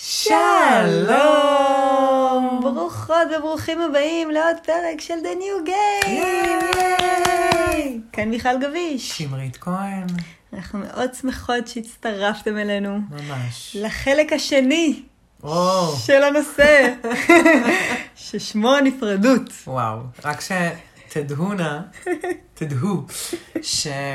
[0.00, 1.18] שלום!
[2.62, 6.08] ברוכות וברוכים הבאים לעוד פרק של The New Game!
[6.08, 8.00] ייי!
[8.12, 9.18] כאן מיכל גביש.
[9.18, 10.06] שמרית כהן.
[10.52, 13.76] אנחנו מאוד שמחות שהצטרפתם אלינו ממש.
[13.80, 15.02] לחלק השני
[15.42, 16.94] או, של הנושא,
[18.16, 19.50] ששמו הנפרדות.
[19.66, 19.98] וואו.
[20.24, 21.78] רק שתדעו נא,
[22.54, 23.06] תדעו,
[23.62, 24.10] שזה,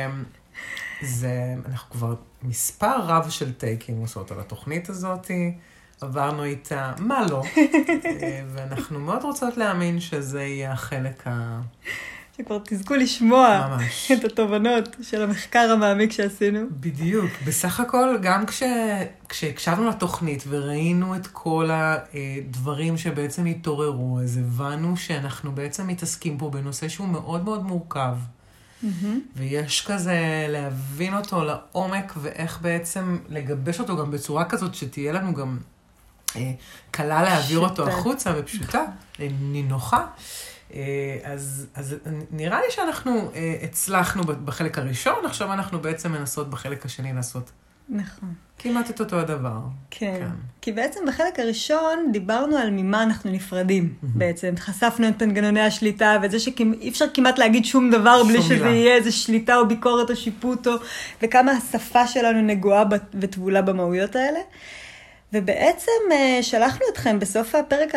[1.65, 5.27] אנחנו כבר מספר רב של טייקים עושות על התוכנית הזאת.
[6.03, 7.43] עברנו איתה, מה לא,
[8.53, 11.61] ואנחנו מאוד רוצות להאמין שזה יהיה החלק ה...
[12.37, 14.11] שכבר תזכו לשמוע ממש.
[14.17, 16.59] את התובנות של המחקר המעמיק שעשינו.
[16.71, 17.31] בדיוק.
[17.45, 18.63] בסך הכל, גם כש...
[19.29, 26.87] כשהקשבנו לתוכנית וראינו את כל הדברים שבעצם התעוררו, אז הבנו שאנחנו בעצם מתעסקים פה בנושא
[26.87, 28.15] שהוא מאוד מאוד מורכב.
[29.35, 35.57] ויש כזה להבין אותו לעומק ואיך בעצם לגבש אותו גם בצורה כזאת שתהיה לנו גם
[36.91, 37.87] קלה להעביר אותו.
[37.87, 38.83] החוצה ופשוטה,
[39.19, 40.05] אה, נינוחה.
[40.73, 41.95] אה, אז, אז
[42.31, 47.51] נראה לי שאנחנו אה, הצלחנו בחלק הראשון, עכשיו אנחנו בעצם מנסות בחלק השני לעשות
[47.89, 48.33] נכון.
[48.59, 49.59] כמעט את אותו הדבר.
[49.91, 50.15] כן.
[50.19, 50.27] כן.
[50.61, 54.53] כי בעצם בחלק הראשון דיברנו על ממה אנחנו נפרדים בעצם.
[54.57, 58.55] חשפנו את מנגנוני השליטה ואת זה שאי אפשר כמעט להגיד שום דבר בלי שום שזה
[58.55, 58.69] מילה.
[58.69, 60.73] יהיה איזה שליטה או ביקורת או שיפוט או...
[61.21, 64.39] וכמה השפה שלנו נגועה וטבולה במהויות האלה.
[65.33, 67.93] ובעצם אה, שלחנו אתכם בסוף הפרק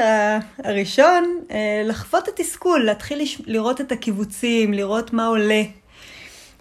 [0.65, 5.63] הראשון אה, לחוות את התסכול, להתחיל לראות את הקיבוצים, לראות מה עולה.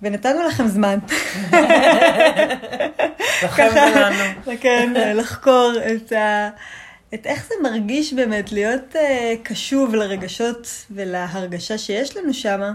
[0.01, 0.99] ונתנו לכם זמן.
[3.43, 4.57] לכם ולנו.
[4.61, 6.49] כן, לחקור את, ה...
[7.13, 8.95] את איך זה מרגיש באמת להיות
[9.43, 12.73] קשוב לרגשות ולהרגשה שיש לנו uh,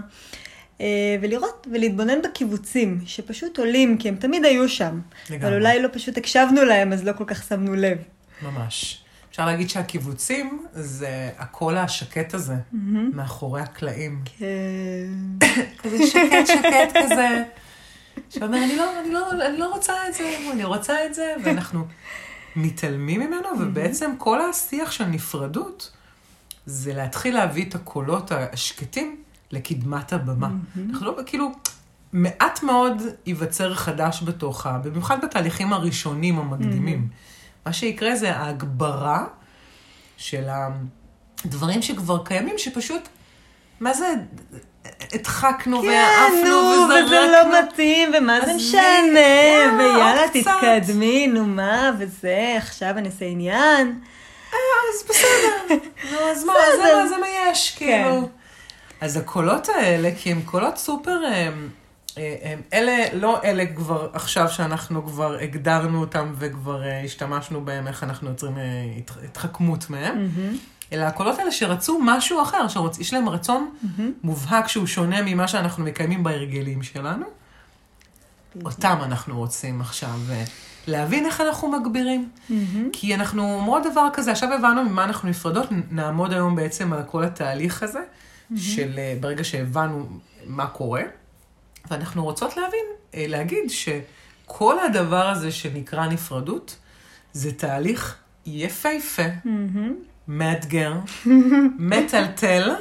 [1.21, 4.99] ולראות ולהתבונן בקיבוצים שפשוט עולים, כי הם תמיד היו שם.
[5.29, 5.47] לגמרי.
[5.47, 7.97] אבל אולי לא פשוט הקשבנו להם, אז לא כל כך שמנו לב.
[8.41, 9.01] ממש.
[9.31, 12.55] אפשר להגיד שהקיבוצים זה הקול השקט הזה,
[13.13, 14.23] מאחורי הקלעים.
[14.39, 15.45] כן.
[15.83, 17.43] כזה שקט שקט כזה,
[18.29, 21.85] שאומר, אני לא, אני, לא, אני לא רוצה את זה, אני רוצה את זה, ואנחנו
[22.55, 25.91] מתעלמים ממנו, ובעצם כל השיח של נפרדות
[26.65, 29.20] זה להתחיל להביא את הקולות השקטים
[29.53, 30.49] לקדמת הבמה.
[30.89, 31.51] אנחנו לא, כאילו,
[32.13, 37.07] מעט מאוד ייווצר חדש בתוכה, במיוחד בתהליכים הראשונים המקדימים.
[37.65, 39.25] מה שיקרה זה ההגברה
[40.17, 40.43] של
[41.45, 43.07] הדברים שכבר קיימים, שפשוט,
[43.79, 44.13] מה זה,
[45.13, 47.05] הדחקנו כן, ועפנו נו, וזרקנו.
[47.05, 50.27] וזה לא מתאים, ומה זה משנה, יאללה, ויאללה.
[50.33, 53.99] תתקדמי, נו מה, וזה, עכשיו אני אעשה עניין.
[54.51, 55.75] אז בסדר,
[56.11, 57.03] נו, אז מה, זה בסדר.
[57.03, 57.85] מה, זה מה יש, כן.
[57.85, 58.29] כאילו.
[59.01, 61.69] אז הקולות האלה, כי הם קולות סופר, הם,
[62.17, 68.03] הם, אלה, לא אלה כבר עכשיו שאנחנו כבר הגדרנו אותם וכבר אה, השתמשנו בהם, איך
[68.03, 68.63] אנחנו יוצרים אה,
[68.97, 70.27] הת- התחכמות מהם,
[70.93, 73.69] אלא הקולות האלה שרצו משהו אחר, שיש להם רצון
[74.23, 77.25] מובהק שהוא שונה ממה שאנחנו מקיימים בהרגלים שלנו.
[78.65, 80.43] אותם אנחנו רוצים עכשיו אה,
[80.87, 82.29] להבין איך אנחנו מגבירים.
[82.93, 87.23] כי אנחנו אומרות דבר כזה, עכשיו הבנו ממה אנחנו נפרדות, נעמוד היום בעצם על כל
[87.23, 87.99] התהליך הזה,
[88.55, 90.07] של אה, ברגע שהבנו
[90.45, 91.03] מה קורה,
[91.91, 92.85] ואנחנו רוצות להבין,
[93.15, 96.77] אה, להגיד שכל הדבר הזה שנקרא נפרדות,
[97.33, 99.23] זה תהליך יפהפה,
[100.27, 100.93] מאתגר,
[101.79, 102.75] מטלטל,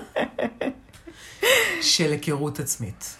[1.80, 3.16] של היכרות עצמית.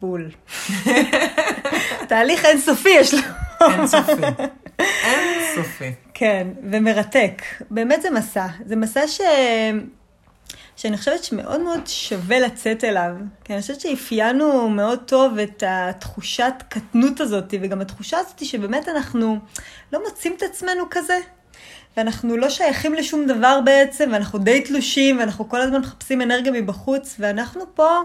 [0.00, 0.30] בול.
[2.08, 3.20] תהליך אינסופי יש לו.
[3.60, 4.48] אין
[5.74, 5.92] סופי.
[6.14, 7.42] כן, ומרתק.
[7.70, 8.46] באמת זה מסע.
[8.66, 9.20] זה מסע ש...
[10.76, 13.10] שאני חושבת שמאוד מאוד שווה לצאת אליו.
[13.44, 19.38] כי אני חושבת שאפיינו מאוד טוב את התחושת קטנות הזאת, וגם התחושה הזאת שבאמת אנחנו
[19.92, 21.18] לא מוצאים את עצמנו כזה.
[21.96, 27.16] ואנחנו לא שייכים לשום דבר בעצם, ואנחנו די תלושים, ואנחנו כל הזמן מחפשים אנרגיה מבחוץ,
[27.18, 27.98] ואנחנו פה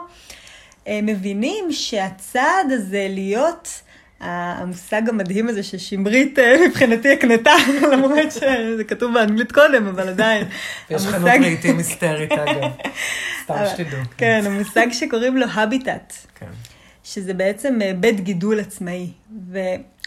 [0.87, 3.81] אה, מבינים שהצעד הזה להיות,
[4.19, 7.53] המושג המדהים הזה ששמרית אה, מבחינתי הקנתה,
[7.91, 10.47] למרות שזה כתוב באנגלית קודם, אבל עדיין.
[10.89, 12.71] יש חנות המושג- רהיטים היסטרית, אגב.
[13.43, 13.99] סתם שתדעו.
[14.17, 16.13] כן, המושג שקוראים לו הביטט.
[16.35, 16.45] כן.
[17.03, 19.07] שזה בעצם אה, בית גידול עצמאי.
[19.51, 19.59] ו...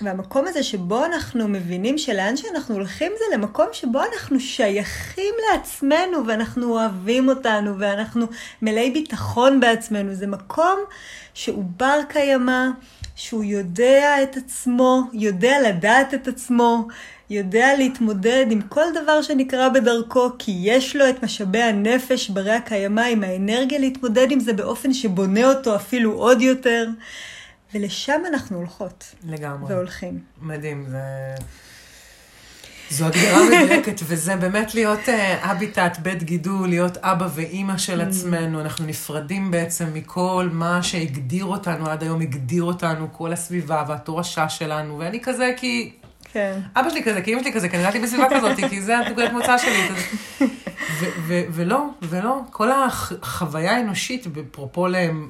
[0.03, 6.71] והמקום הזה שבו אנחנו מבינים שלאן שאנחנו הולכים זה למקום שבו אנחנו שייכים לעצמנו ואנחנו
[6.73, 8.27] אוהבים אותנו ואנחנו
[8.63, 10.15] מלאי ביטחון בעצמנו.
[10.15, 10.79] זה מקום
[11.35, 12.67] שהוא בר קיימא,
[13.17, 16.87] שהוא יודע את עצמו, יודע לדעת את עצמו,
[17.31, 23.01] יודע להתמודד עם כל דבר שנקרא בדרכו, כי יש לו את משאבי הנפש ברי הקיימא,
[23.01, 26.89] עם האנרגיה להתמודד עם זה באופן שבונה אותו אפילו עוד יותר.
[27.75, 29.75] ולשם אנחנו הולכות לגמרי.
[29.75, 30.19] והולכים.
[30.43, 30.99] מדהים, זה...
[32.93, 35.09] זו הגדרה מדויקת, וזה באמת להיות
[35.41, 38.61] אביטט, בית גידול, להיות אבא ואימא של עצמנו.
[38.61, 44.99] אנחנו נפרדים בעצם מכל מה שהגדיר אותנו עד היום, הגדיר אותנו, כל הסביבה והתורשה שלנו,
[44.99, 45.93] ואני כזה כי...
[46.33, 46.61] כן.
[46.77, 49.33] אבא שלי כזה, כי אמא שלי כזה, כי אני גדלתי בסביבה כזאת, כי זה הנקודת
[49.37, 49.89] מוצא שלי.
[50.99, 55.29] ו- ו- ולא, ולא, כל החוויה האנושית, אפרופו להם,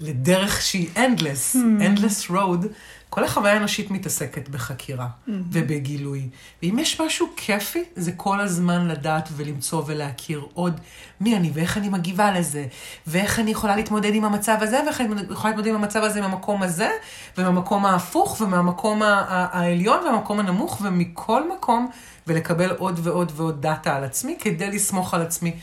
[0.00, 2.66] לדרך שהיא endless, endless road,
[3.14, 5.30] כל החוויה האנושית מתעסקת בחקירה mm-hmm.
[5.52, 6.28] ובגילוי.
[6.62, 10.80] ואם יש משהו כיפי, זה כל הזמן לדעת ולמצוא ולהכיר עוד
[11.20, 12.66] מי אני ואיך אני מגיבה לזה,
[13.06, 16.62] ואיך אני יכולה להתמודד עם המצב הזה, ואיך אני יכולה להתמודד עם המצב הזה מהמקום
[16.62, 16.90] הזה,
[17.38, 21.90] ומהמקום ההפוך, ומהמקום העליון, והמקום הנמוך, ומכל מקום,
[22.26, 25.56] ולקבל עוד ועוד ועוד דאטה על עצמי, כדי לסמוך על עצמי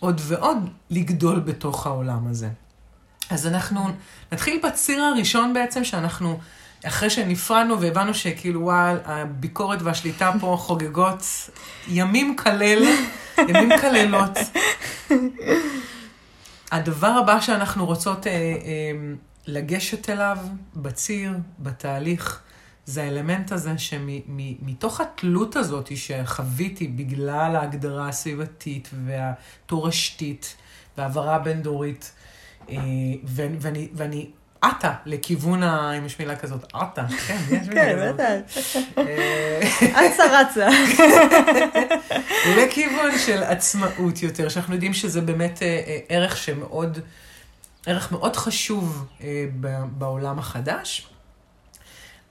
[0.00, 2.48] עוד ועוד, לגדול בתוך העולם הזה.
[3.30, 3.80] אז אנחנו
[4.32, 6.38] נתחיל בציר הראשון בעצם, שאנחנו...
[6.84, 11.22] אחרי שנפרדנו והבנו שכאילו, וואל, הביקורת והשליטה פה חוגגות
[11.88, 12.82] ימים כלל,
[13.38, 14.38] ימים כללות.
[16.72, 18.58] הדבר הבא שאנחנו רוצות אה, אה,
[19.46, 20.38] לגשת אליו
[20.76, 22.42] בציר, בתהליך,
[22.86, 30.56] זה האלמנט הזה שמתוך התלות הזאת שחוויתי בגלל ההגדרה הסביבתית והתורשתית
[30.98, 32.12] והעברה בין-דורית,
[32.70, 32.76] אה,
[33.24, 35.98] ואני, ואני עטה לכיוון ה...
[35.98, 38.52] אם יש מילה כזאת, עטה, כן, יש מילה כן, בטח.
[39.90, 40.68] אצה רצה.
[42.58, 46.98] לכיוון של עצמאות יותר, שאנחנו יודעים שזה באמת אה, אה, ערך שמאוד,
[47.86, 49.44] ערך מאוד חשוב אה,
[49.98, 51.08] בעולם החדש.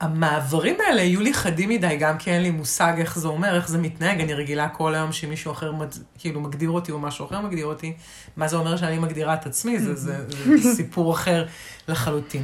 [0.00, 3.68] המעברים האלה יהיו לי חדים מדי, גם כי אין לי מושג איך זה אומר, איך
[3.68, 4.20] זה מתנהג.
[4.20, 5.94] אני רגילה כל היום שמישהו אחר מד...
[6.18, 7.92] כאילו מגדיר אותי או משהו אחר מגדיר אותי.
[8.36, 9.78] מה זה אומר שאני מגדירה את עצמי?
[9.78, 11.46] זה, זה, זה סיפור אחר
[11.88, 12.42] לחלוטין.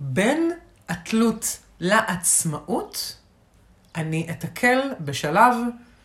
[0.00, 0.50] בין
[0.88, 3.16] התלות לעצמאות,
[3.96, 5.54] אני אתקל בשלב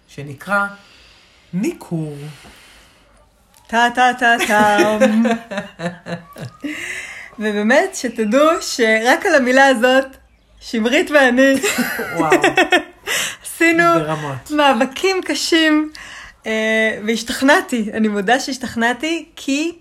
[0.08, 0.68] שנקרא
[1.54, 2.18] ניכור.
[3.68, 4.78] טה טה טה טה.
[7.40, 10.06] ובאמת, שתדעו שרק על המילה הזאת
[10.60, 11.54] שמרית ואני
[13.44, 14.52] עשינו ברמות.
[14.52, 15.92] מאבקים קשים,
[16.46, 19.72] אה, והשתכנעתי, אני מודה שהשתכנעתי, כי,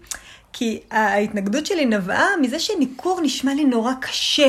[0.53, 4.49] כי ההתנגדות שלי נבעה מזה שניכור נשמע לי נורא קשה.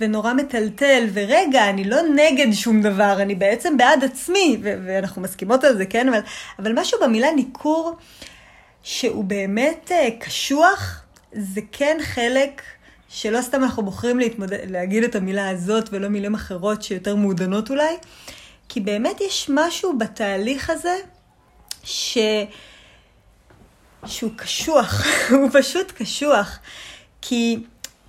[0.00, 5.64] ונורא מטלטל, ורגע, אני לא נגד שום דבר, אני בעצם בעד עצמי, ו- ואנחנו מסכימות
[5.64, 6.08] על זה, כן?
[6.08, 6.20] אבל,
[6.58, 7.96] אבל משהו במילה ניכור,
[8.82, 11.02] שהוא באמת uh, קשוח,
[11.32, 12.62] זה כן חלק
[13.08, 17.96] שלא סתם אנחנו בוחרים להתמודד, להגיד את המילה הזאת ולא מילים אחרות שיותר מעודנות אולי,
[18.68, 20.96] כי באמת יש משהו בתהליך הזה
[21.84, 22.18] ש...
[24.06, 26.58] שהוא קשוח, הוא פשוט קשוח.
[27.22, 27.58] כי,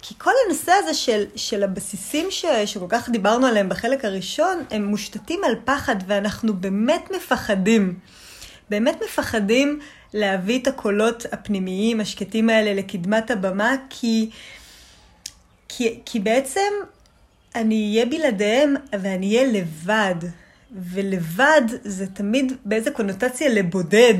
[0.01, 4.85] כי כל הנושא הזה של, של הבסיסים ש, שכל כך דיברנו עליהם בחלק הראשון, הם
[4.85, 7.99] מושתתים על פחד, ואנחנו באמת מפחדים.
[8.69, 9.79] באמת מפחדים
[10.13, 14.29] להביא את הקולות הפנימיים, השקטים האלה, לקדמת הבמה, כי...
[15.69, 16.71] כי, כי בעצם
[17.55, 20.15] אני אהיה בלעדיהם ואני אהיה לבד.
[20.93, 24.13] ולבד זה תמיד באיזה קונוטציה לבודד.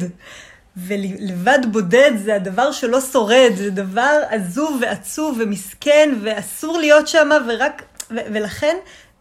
[0.78, 7.84] ולבד בודד זה הדבר שלא שורד, זה דבר עזוב ועצוב ומסכן ואסור להיות שם ורק...
[8.12, 8.78] ו- ולכן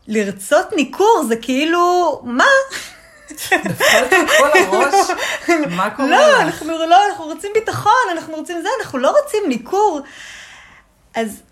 [0.08, 2.44] לרצות ניכור זה כאילו, מה?
[3.53, 5.10] נפלת כל הראש?
[5.70, 6.43] מה קורה לא?
[6.43, 10.00] אנחנו לא, אנחנו רוצים ביטחון, אנחנו רוצים זה, אנחנו לא רוצים ניכור.
[11.15, 11.43] אז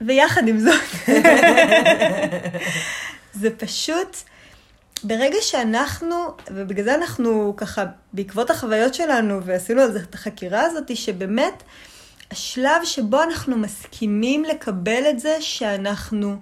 [0.00, 1.08] ויחד עם זאת,
[3.40, 4.16] זה פשוט,
[5.04, 6.16] ברגע שאנחנו,
[6.50, 11.62] ובגלל זה אנחנו ככה, בעקבות החוויות שלנו, ועשינו על זה את החקירה הזאת, שבאמת,
[12.30, 16.36] השלב שבו אנחנו מסכימים לקבל את זה שאנחנו,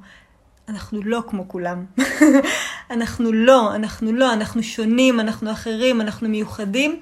[0.69, 1.85] אנחנו לא כמו כולם.
[2.91, 7.01] אנחנו לא, אנחנו לא, אנחנו שונים, אנחנו אחרים, אנחנו מיוחדים,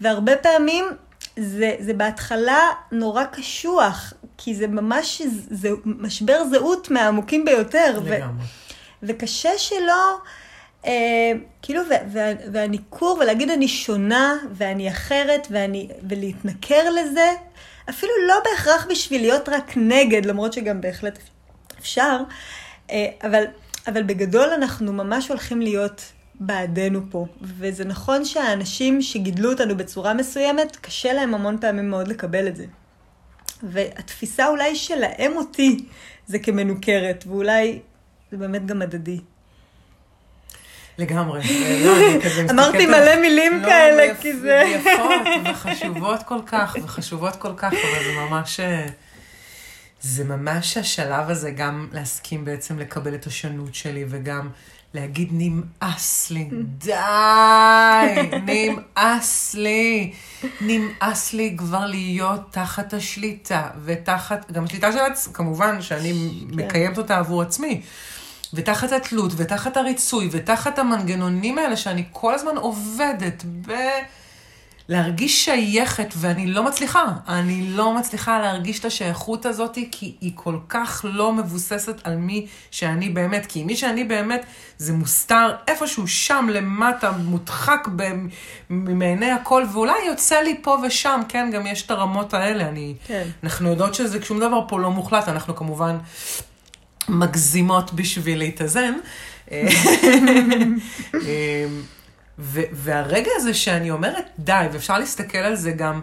[0.00, 0.84] והרבה פעמים
[1.38, 7.98] זה, זה בהתחלה נורא קשוח, כי זה ממש זה משבר זהות מהעמוקים ביותר.
[8.04, 8.44] לגמרי.
[9.02, 10.16] ו, וקשה שלא,
[10.86, 12.18] אה, כאילו, ו, ו,
[12.52, 17.32] והניכור, ולהגיד אני שונה, ואני אחרת, ואני, ולהתנכר לזה,
[17.90, 21.18] אפילו לא בהכרח בשביל להיות רק נגד, למרות שגם בהחלט
[21.78, 22.20] אפשר,
[22.90, 23.44] אה, אבל,
[23.86, 26.02] אבל בגדול אנחנו ממש הולכים להיות
[26.40, 27.26] בעדנו פה.
[27.42, 32.64] וזה נכון שהאנשים שגידלו אותנו בצורה מסוימת, קשה להם המון פעמים מאוד לקבל את זה.
[33.62, 35.84] והתפיסה אולי שלהם אותי
[36.26, 37.78] זה כמנוכרת, ואולי
[38.30, 39.20] זה באמת גם הדדי.
[40.98, 41.40] לגמרי.
[41.84, 41.96] לא,
[42.50, 44.62] אמרתי מלא מילים לא, כאלה, כי זה...
[44.66, 48.60] יפות וחשובות כל כך, וחשובות כל כך, אבל זה ממש...
[48.60, 48.86] אה,
[50.00, 54.48] זה ממש השלב הזה גם להסכים בעצם לקבל את השונות שלי וגם
[54.94, 56.92] להגיד נמאס לי, די,
[58.42, 60.12] נמאס לי,
[60.60, 66.54] נמאס לי כבר להיות תחת השליטה ותחת, גם השליטה של עצמי, כמובן שאני כן.
[66.56, 67.80] מקיימת אותה עבור עצמי.
[68.54, 73.72] ותחת התלות, ותחת הריצוי, ותחת המנגנונים האלה שאני כל הזמן עובדת ב...
[74.88, 77.04] להרגיש שייכת, ואני לא מצליחה.
[77.28, 82.46] אני לא מצליחה להרגיש את השייכות הזאת, כי היא כל כך לא מבוססת על מי
[82.70, 83.46] שאני באמת.
[83.46, 84.46] כי מי שאני באמת,
[84.78, 87.88] זה מוסתר איפשהו שם למטה, מודחק
[88.70, 92.68] מעיני הכל, ואולי יוצא לי פה ושם, כן, גם יש את הרמות האלה.
[92.68, 93.28] אני, כן.
[93.42, 95.96] אנחנו יודעות שזה, שום דבר פה לא מוחלט, אנחנו כמובן
[97.08, 98.94] מגזימות בשביל להתאזן.
[102.72, 106.00] והרגע הזה שאני אומרת, די, ואפשר להסתכל על זה גם,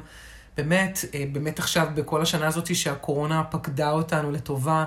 [0.57, 4.85] באמת, אה, באמת עכשיו, בכל השנה הזאת שהקורונה פקדה אותנו לטובה,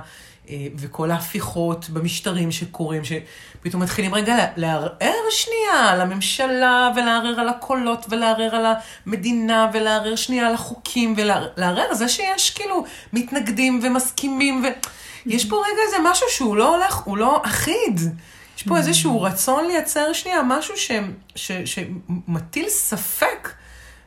[0.51, 8.07] אה, וכל ההפיכות במשטרים שקורים, שפתאום מתחילים רגע לערער שנייה על הממשלה, ולערער על הקולות,
[8.09, 8.67] ולערער על
[9.07, 14.65] המדינה, ולערער שנייה על החוקים, ולערער על זה שיש כאילו מתנגדים ומסכימים,
[15.27, 18.01] ויש פה רגע איזה משהו שהוא לא הולך, הוא לא אחיד.
[18.59, 20.91] יש פה איזשהו רצון לייצר שנייה משהו ש,
[21.35, 23.53] ש, שמטיל ספק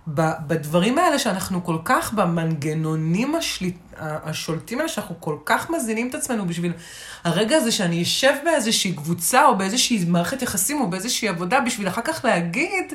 [0.07, 6.47] בדברים האלה שאנחנו כל כך, במנגנונים השליט, השולטים האלה, שאנחנו כל כך מזינים את עצמנו
[6.47, 6.73] בשביל
[7.23, 12.01] הרגע הזה שאני אשב באיזושהי קבוצה או באיזושהי מערכת יחסים או באיזושהי עבודה, בשביל אחר
[12.01, 12.93] כך להגיד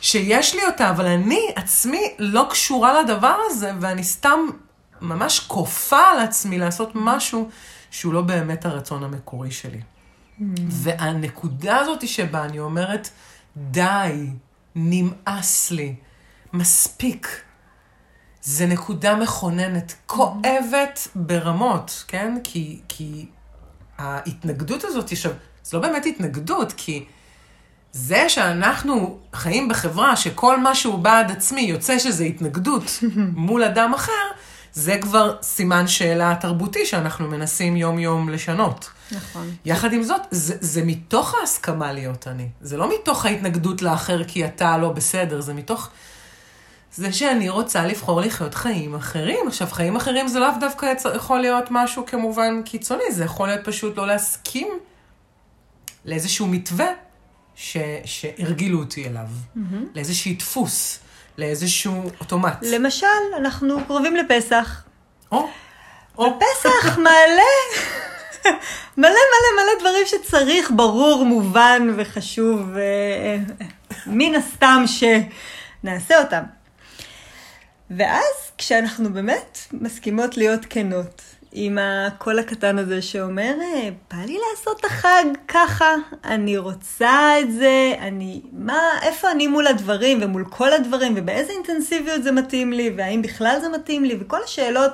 [0.00, 4.40] שיש לי אותה, אבל אני עצמי לא קשורה לדבר הזה, ואני סתם
[5.00, 7.48] ממש כופה על עצמי לעשות משהו
[7.90, 9.80] שהוא לא באמת הרצון המקורי שלי.
[10.68, 13.08] והנקודה הזאת שבה אני אומרת,
[13.56, 14.26] די,
[14.74, 15.94] נמאס לי,
[16.52, 17.42] מספיק.
[18.42, 22.38] זה נקודה מכוננת, כואבת ברמות, כן?
[22.44, 23.26] כי, כי
[23.98, 27.04] ההתנגדות הזאת, עכשיו, זה לא באמת התנגדות, כי
[27.92, 32.84] זה שאנחנו חיים בחברה שכל מה שהוא בעד עצמי יוצא שזה התנגדות
[33.46, 34.12] מול אדם אחר,
[34.72, 38.90] זה כבר סימן שאלה תרבותי שאנחנו מנסים יום-יום לשנות.
[39.10, 39.54] נכון.
[39.64, 42.48] יחד עם זאת, זה, זה מתוך ההסכמה להיות אני.
[42.60, 45.90] זה לא מתוך ההתנגדות לאחר כי אתה לא בסדר, זה מתוך
[46.94, 49.48] זה שאני רוצה לבחור לחיות חיים אחרים.
[49.48, 53.96] עכשיו, חיים אחרים זה לאו דווקא יכול להיות משהו כמובן קיצוני, זה יכול להיות פשוט
[53.96, 54.68] לא להסכים
[56.04, 56.86] לאיזשהו מתווה
[57.54, 59.60] ש, שהרגילו אותי אליו, mm-hmm.
[59.94, 60.98] לאיזשהו דפוס,
[61.38, 62.58] לאיזשהו אוטומט.
[62.62, 63.06] למשל,
[63.36, 64.82] אנחנו קרובים לפסח.
[65.32, 65.48] או,
[66.18, 66.38] או.
[66.38, 67.42] בפסח מעלה
[68.96, 72.68] מלא מלא מלא דברים שצריך, ברור, מובן וחשוב,
[74.06, 76.42] מן הסתם שנעשה אותם.
[77.90, 81.22] ואז כשאנחנו באמת מסכימות להיות כנות
[81.52, 83.54] עם הקול הקטן הזה שאומר,
[84.10, 85.94] בא לי לעשות את החג ככה,
[86.24, 92.22] אני רוצה את זה, אני, מה, איפה אני מול הדברים ומול כל הדברים ובאיזה אינטנסיביות
[92.22, 94.92] זה מתאים לי והאם בכלל זה מתאים לי וכל השאלות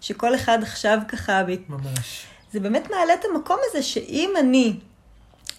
[0.00, 1.42] שכל אחד עכשיו ככה...
[1.68, 2.26] ממש.
[2.56, 4.76] זה באמת מעלה את המקום הזה שאם אני,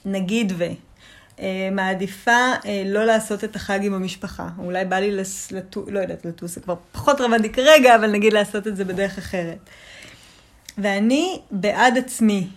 [0.06, 0.66] נגיד ו...
[1.40, 4.50] אה, מעדיפה אה, לא לעשות את החג עם המשפחה.
[4.58, 5.12] אולי בא לי
[5.52, 9.18] לטוס, לא יודעת, לטוס זה כבר פחות רלוונטי כרגע, אבל נגיד לעשות את זה בדרך
[9.18, 9.58] אחרת.
[10.78, 12.48] ואני בעד עצמי.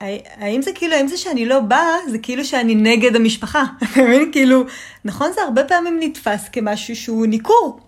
[0.00, 3.64] האם זה כאילו, האם זה שאני לא באה, זה כאילו שאני נגד המשפחה.
[4.32, 4.64] כאילו,
[5.04, 7.80] נכון, זה הרבה פעמים נתפס כמשהו שהוא ניכור.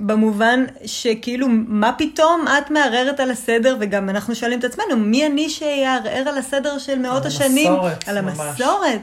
[0.00, 5.50] במובן שכאילו, מה פתאום את מערערת על הסדר, וגם אנחנו שואלים את עצמנו, מי אני
[5.50, 7.72] שיערער על הסדר של מאות השנים?
[7.72, 8.08] על המסורת.
[8.08, 9.00] על המסורת.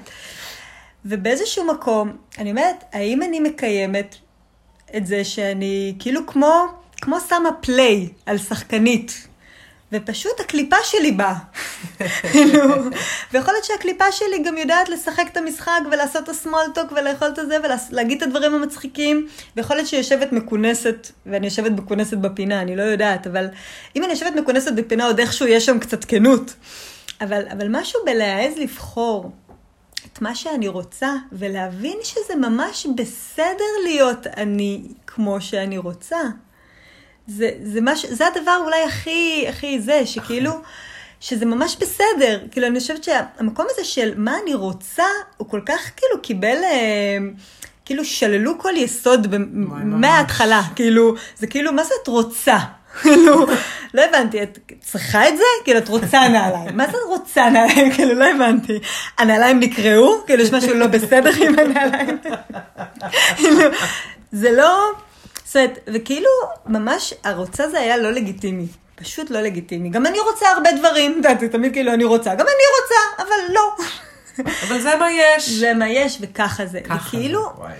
[1.06, 4.16] ובאיזשהו מקום, אני אומרת, האם אני מקיימת
[4.98, 6.66] את זה שאני כאילו כמו,
[7.02, 9.28] כמו שמה פליי על שחקנית,
[9.92, 11.36] ופשוט הקליפה שלי באה.
[13.32, 17.58] ויכול להיות שהקליפה שלי גם יודעת לשחק את המשחק ולעשות את הסמולטוק ולאכול את זה
[17.92, 22.84] ולהגיד את הדברים המצחיקים, ויכול להיות שהיא יושבת מכונסת, ואני יושבת מכונסת בפינה, אני לא
[22.84, 23.48] יודעת, אבל
[23.96, 26.54] אם אני יושבת מכונסת בפינה עוד איכשהו יש שם קצת כנות.
[27.22, 29.32] אבל, אבל משהו בלהעז לבחור
[30.06, 36.18] את מה שאני רוצה, ולהבין שזה ממש בסדר להיות אני כמו שאני רוצה.
[37.28, 40.52] זה, זה, מש, זה הדבר אולי הכי, הכי זה, שכאילו,
[41.20, 42.40] שזה ממש בסדר.
[42.52, 45.04] כאילו, אני חושבת שהמקום הזה של מה אני רוצה,
[45.38, 47.18] הוא כל כך כאילו קיבל, אה,
[47.86, 49.36] כאילו שללו כל יסוד
[49.84, 50.62] מההתחלה.
[50.76, 52.58] כאילו, זה כאילו, מה זה את רוצה?
[53.02, 53.46] כאילו,
[53.94, 55.44] לא הבנתי, את צריכה את זה?
[55.64, 56.78] כאילו, את רוצה נעליים.
[56.78, 57.92] מה זה רוצה נעליים?
[57.94, 58.80] כאילו, לא הבנתי.
[59.18, 60.24] הנעליים נקרעו?
[60.26, 62.18] כאילו, יש משהו לא בסדר עם הנעליים?
[63.38, 63.60] כאילו,
[64.32, 64.92] זה לא...
[65.58, 66.30] אומרת, וכאילו,
[66.66, 68.68] ממש, הרוצה זה היה לא לגיטימי.
[68.96, 69.90] פשוט לא לגיטימי.
[69.90, 73.24] גם אני רוצה הרבה דברים, את יודעת, זה תמיד כאילו אני רוצה, גם אני רוצה,
[73.24, 73.76] אבל לא.
[74.68, 75.50] אבל זה מה יש.
[75.50, 76.82] זה מה יש וככה זה.
[76.82, 77.74] ככה זה, וכאילו, וואי.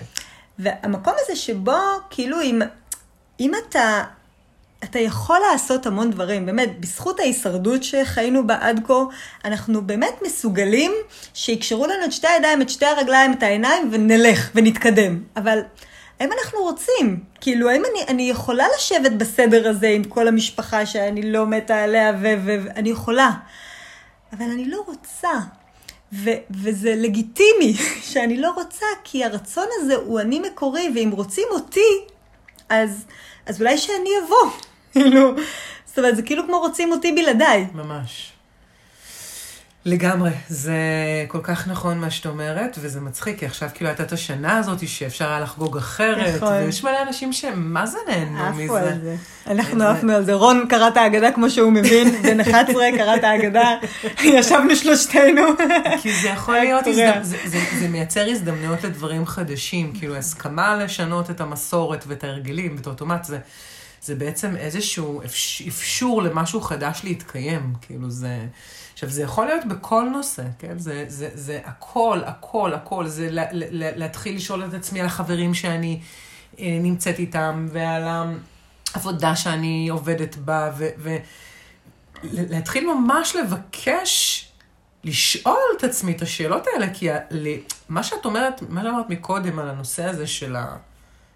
[0.58, 1.76] והמקום הזה שבו,
[2.10, 2.62] כאילו, אם,
[3.40, 4.02] אם אתה,
[4.84, 8.94] אתה יכול לעשות המון דברים, באמת, בזכות ההישרדות שחיינו בה עד כה,
[9.44, 10.92] אנחנו באמת מסוגלים
[11.34, 15.22] שיקשרו לנו את שתי הידיים, את שתי הרגליים, את העיניים, ונלך ונתקדם.
[15.36, 15.60] אבל
[16.20, 17.24] האם אנחנו רוצים?
[17.40, 22.12] כאילו, האם אני, אני יכולה לשבת בסדר הזה עם כל המשפחה שאני לא מתה עליה,
[22.20, 23.30] ואני יכולה,
[24.32, 25.30] אבל אני לא רוצה.
[26.12, 27.74] ו- וזה לגיטימי
[28.12, 32.04] שאני לא רוצה, כי הרצון הזה הוא אני מקורי, ואם רוצים אותי,
[32.68, 33.04] אז,
[33.46, 34.50] אז אולי שאני אבוא.
[34.92, 35.30] כאילו,
[35.86, 37.66] זאת אומרת, זה כאילו כמו רוצים אותי בלעדיי.
[37.74, 38.32] ממש.
[39.84, 40.76] לגמרי, זה
[41.28, 44.88] כל כך נכון מה שאת אומרת, וזה מצחיק, כי עכשיו כאילו הייתה את השנה הזאת
[44.88, 46.52] שאפשר היה לחגוג אחרת, נכון.
[46.52, 48.80] ויש מלא אנשים שמה זה נהנו עפו מזה.
[48.80, 49.16] על זה.
[49.46, 50.34] אנחנו עפנו על זה.
[50.34, 53.76] רון קרא את ההגדה כמו שהוא מבין, בן 11 קרא את ההגדה,
[54.24, 55.42] ישבנו שלושתנו.
[56.02, 56.86] כי זה יכול להיות.
[56.86, 57.22] הזדמ...
[57.22, 62.86] זה, זה, זה מייצר הזדמנויות לדברים חדשים, כאילו הסכמה לשנות את המסורת ואת ההרגלים ואת
[62.86, 63.38] האוטומט, זה,
[64.02, 65.62] זה בעצם איזשהו אפש...
[65.68, 68.38] אפשור למשהו חדש להתקיים, כאילו זה...
[68.98, 70.78] עכשיו, זה יכול להיות בכל נושא, כן?
[70.78, 75.54] זה, זה, זה הכל, הכל, הכל, זה לה, לה, להתחיל לשאול את עצמי על החברים
[75.54, 76.00] שאני
[76.58, 78.02] אה, נמצאת איתם, ועל
[78.94, 80.88] העבודה שאני עובדת בה, ו...
[80.98, 81.16] ו...
[82.82, 84.44] ממש לבקש
[85.04, 87.18] לשאול את עצמי את השאלות האלה, כי ה-
[87.88, 90.56] מה שאת אומרת, מה שאמרת מקודם על הנושא הזה של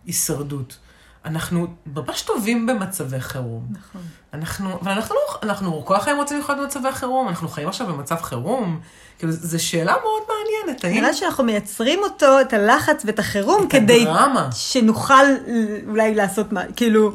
[0.05, 0.79] ההישרדות,
[1.25, 3.67] אנחנו ממש טובים במצבי חירום.
[3.71, 4.03] נכון.
[4.35, 8.17] אנחנו, אבל אנחנו לא, אנחנו כל החיים רוצים לחיות במצבי חירום, אנחנו חיים עכשיו במצב
[8.23, 8.81] חירום.
[9.19, 10.95] כאילו, זו שאלה מאוד מעניינת, האם...
[10.95, 14.49] נראה שאנחנו מייצרים אותו, את הלחץ ואת החירום, את כדי הדרמה.
[14.53, 15.25] שנוכל
[15.89, 17.15] אולי לעשות מה, כאילו,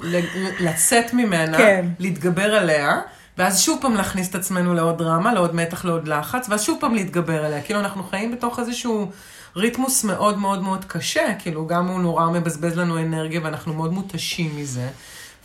[0.60, 1.86] לצאת ממנה, כן.
[2.00, 3.02] להתגבר עליה,
[3.38, 6.96] ואז שוב פעם להכניס את עצמנו לעוד דרמה, לעוד מתח, לעוד לחץ, ואז שוב פעם
[6.96, 7.62] להתגבר עליה.
[7.62, 9.12] כאילו אנחנו חיים בתוך איזשהו
[9.58, 14.58] ריתמוס מאוד מאוד מאוד קשה, כאילו גם הוא נורא מבזבז לנו אנרגיה ואנחנו מאוד מותשים
[14.58, 14.90] מזה,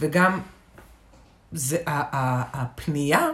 [0.00, 0.40] וגם
[1.52, 3.26] זה, ה- ה- הפנייה,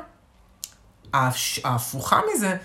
[1.15, 2.57] ההפ- ההפוכה מזה,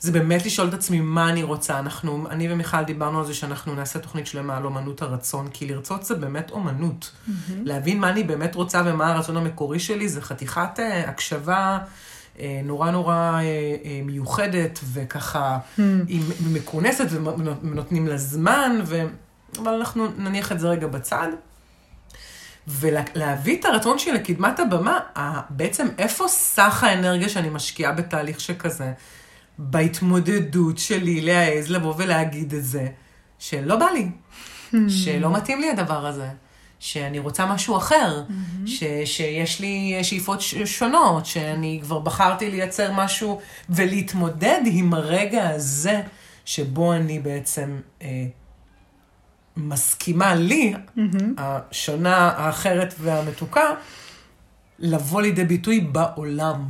[0.00, 1.78] זה באמת לשאול את עצמי מה אני רוצה.
[1.78, 6.04] אנחנו, אני ומיכל דיברנו על זה שאנחנו נעשה תוכנית שלמה על אומנות הרצון, כי לרצות
[6.04, 7.10] זה באמת אומנות.
[7.64, 11.78] להבין מה אני באמת רוצה ומה הרצון המקורי שלי, זה חתיכת אה, הקשבה
[12.64, 17.06] נורא נורא אה, אה, מיוחדת, וככה היא מכונסת
[17.62, 19.02] ונותנים לה זמן, ו...
[19.58, 21.28] אבל אנחנו נניח את זה רגע בצד.
[22.68, 24.98] ולהביא את הרצון שלי לקדמת הבמה,
[25.50, 28.92] בעצם איפה סך האנרגיה שאני משקיעה בתהליך שכזה,
[29.58, 32.86] בהתמודדות שלי להעז לבוא ולהגיד את זה,
[33.38, 34.08] שלא בא לי,
[34.88, 36.28] שלא מתאים לי הדבר הזה,
[36.82, 38.22] שאני רוצה משהו אחר,
[38.66, 46.00] ש, שיש לי שאיפות שונות, שאני כבר בחרתי לייצר משהו ולהתמודד עם הרגע הזה,
[46.44, 48.26] שבו אני בעצם אה,
[49.56, 50.74] מסכימה לי,
[51.38, 53.74] השונה, האחרת והמתוקה,
[54.78, 56.64] לבוא לידי ביטוי בעולם.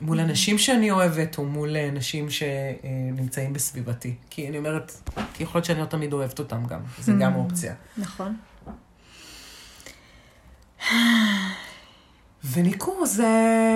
[0.00, 4.14] מול אנשים שאני אוהבת, או מול אה, אנשים שנמצאים בסביבתי.
[4.30, 4.92] כי אני אומרת,
[5.34, 7.74] כי יכול להיות שאני לא תמיד אוהבת אותם גם, זה גם אופציה.
[7.98, 8.36] נכון.
[12.44, 13.28] וניכור זה,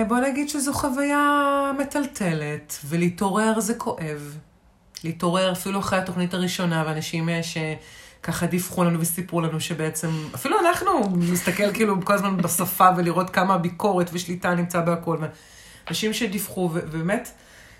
[0.07, 4.37] בוא נגיד שזו חוויה מטלטלת, ולהתעורר זה כואב.
[5.03, 11.17] להתעורר אפילו אחרי התוכנית הראשונה, ואנשים אה, שככה דיווחו לנו וסיפרו לנו שבעצם, אפילו אנחנו
[11.17, 15.17] נסתכל כאילו כל הזמן בשפה ולראות כמה ביקורת ושליטה נמצא בהכל.
[15.87, 17.31] אנשים שדיווחו, ובאמת,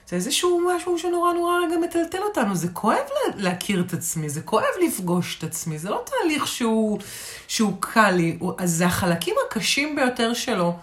[0.10, 2.56] זה איזשהו משהו שנורא נורא רגע מטלטל אותנו.
[2.56, 7.00] זה כואב לה- להכיר את עצמי, זה כואב לפגוש את עצמי, זה לא תהליך שהוא,
[7.48, 8.38] שהוא קל לי.
[8.40, 10.76] הוא- אז זה החלקים הקשים ביותר שלו,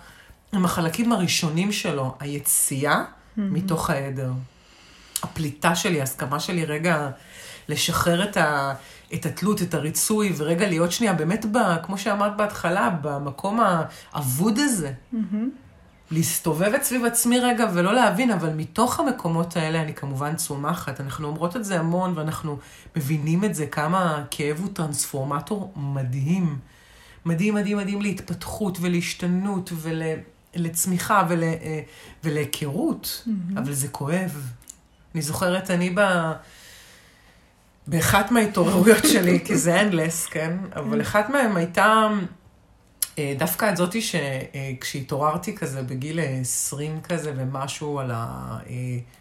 [0.52, 3.04] הם החלקים הראשונים שלו, היציאה
[3.36, 4.30] מתוך העדר.
[5.22, 7.10] הפליטה שלי, ההסכמה שלי רגע
[7.68, 8.74] לשחרר את, ה,
[9.14, 13.60] את התלות, את הריצוי, ורגע להיות שנייה באמת, ב, כמו שאמרת בהתחלה, במקום
[14.12, 14.92] האבוד הזה.
[16.12, 21.00] להסתובב סביב עצמי רגע ולא להבין, אבל מתוך המקומות האלה אני כמובן צומחת.
[21.00, 22.58] אנחנו אומרות את זה המון ואנחנו
[22.96, 26.58] מבינים את זה, כמה הכאב הוא טרנספורמטור מדהים.
[27.24, 29.72] מדהים, מדהים, מדהים להתפתחות ולהשתנות
[30.56, 31.80] ולצמיחה ול, אה,
[32.24, 33.58] ולהיכרות, mm-hmm.
[33.58, 34.50] אבל זה כואב.
[35.14, 36.00] אני זוכרת, אני ב...
[37.86, 40.56] באחת מההתעוררויות שלי, כי זה אנדלס, כן?
[40.76, 42.08] אבל אחת מהן הייתה
[43.20, 48.58] דווקא את זאתי שכשהתעוררתי כזה בגיל 20 כזה ומשהו על ה...
[48.66, 48.74] אה,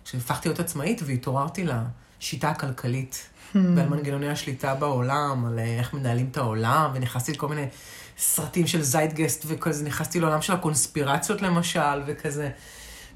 [0.06, 6.38] כשהפכתי להיות עצמאית והתעוררתי לשיטה הכלכלית ועל מנגנוני השליטה בעולם, על אה, איך מנהלים את
[6.38, 7.66] העולם, ונכנסתי לכל מיני
[8.18, 12.50] סרטים של זיידגסט וכזה, נכנסתי לעולם של הקונספירציות למשל, וכזה.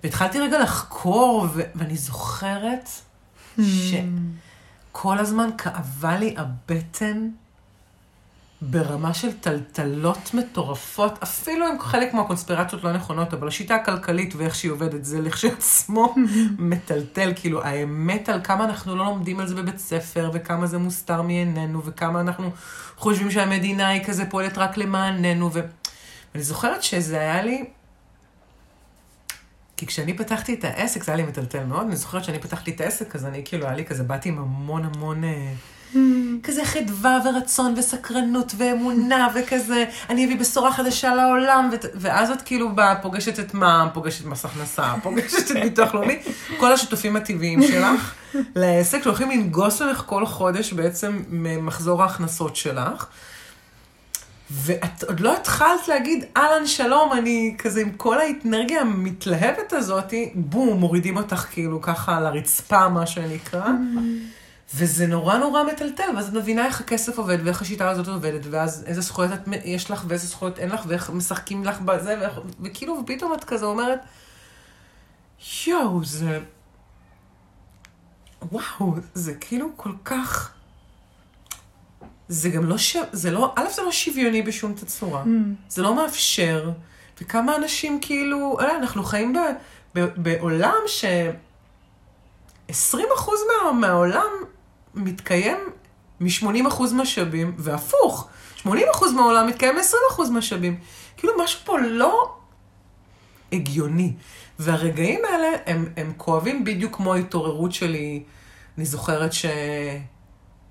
[0.04, 2.90] והתחלתי רגע לחקור, ו- ואני זוכרת
[3.62, 7.30] שכל הזמן כאבה לי הבטן
[8.70, 14.72] ברמה של טלטלות מטורפות, אפילו אם חלק מהקונספירציות לא נכונות, אבל השיטה הכלכלית ואיך שהיא
[14.72, 16.16] עובדת, זה לכשעצמו
[16.60, 21.22] מטלטל, כאילו האמת על כמה אנחנו לא לומדים על זה בבית ספר, וכמה זה מוסתר
[21.22, 22.52] מעינינו, וכמה אנחנו
[22.98, 25.60] חושבים שהמדינה היא כזה פועלת רק למעננו, ו...
[26.34, 27.66] ואני זוכרת שזה היה לי...
[29.78, 32.82] כי כשאני פתחתי את העסק, זה היה לי מטלטל מאוד, אני זוכרת שאני פתחתי את
[32.82, 35.24] העסק, אז אני כאילו, היה לי כזה, באתי עם המון המון...
[36.44, 42.76] כזה חדווה ורצון וסקרנות ואמונה וכזה, אני אביא בשורה חדשה לעולם, ו- ואז את כאילו
[42.76, 46.20] באה, פוגשת את מע"מ, פוגשת מס הכנסה, פוגשת את ביטוח לאומי,
[46.58, 48.14] כל השותפים הטבעיים שלך
[48.56, 53.06] לעסק, שהולכים לנגוס ממך כל חודש בעצם ממחזור ההכנסות שלך.
[54.52, 60.80] ואת עוד לא התחלת להגיד, אהלן, שלום, אני כזה עם כל האנרגיה המתלהבת הזאת, בום,
[60.80, 63.68] מורידים אותך כאילו ככה על הרצפה, מה שנקרא.
[64.74, 68.84] וזה נורא נורא מטלטל, ואז את מבינה איך הכסף עובד, ואיך השיטה הזאת עובדת, ואז
[68.88, 72.94] איזה זכויות את, יש לך ואיזה זכויות אין לך, ואיך משחקים לך בזה, ואיך, וכאילו,
[72.94, 74.00] ופתאום את כזה אומרת,
[75.68, 76.40] יואו, זה...
[78.52, 80.52] וואו, זה כאילו כל כך...
[82.28, 82.98] זה גם לא ש...
[83.12, 83.54] זה לא...
[83.56, 85.24] א', זה לא שוויוני בשום תצורה.
[85.24, 85.28] Mm.
[85.70, 86.72] זה לא מאפשר.
[87.22, 88.60] וכמה אנשים כאילו...
[88.60, 89.38] אה, אנחנו חיים ב,
[89.96, 91.06] ב, בעולם ש...
[92.68, 94.32] 20 אחוז מה, מהעולם
[94.96, 95.58] מתקיים
[96.20, 98.28] מ-80% משאבים, והפוך,
[98.64, 98.70] 80%
[99.16, 100.78] מהעולם מתקיים מ-20% משאבים.
[101.18, 102.36] כאילו, משהו פה לא
[103.52, 104.14] הגיוני.
[104.60, 108.24] והרגעים האלה הם, הם כואבים בדיוק כמו ההתעוררות שלי.
[108.78, 109.32] אני זוכרת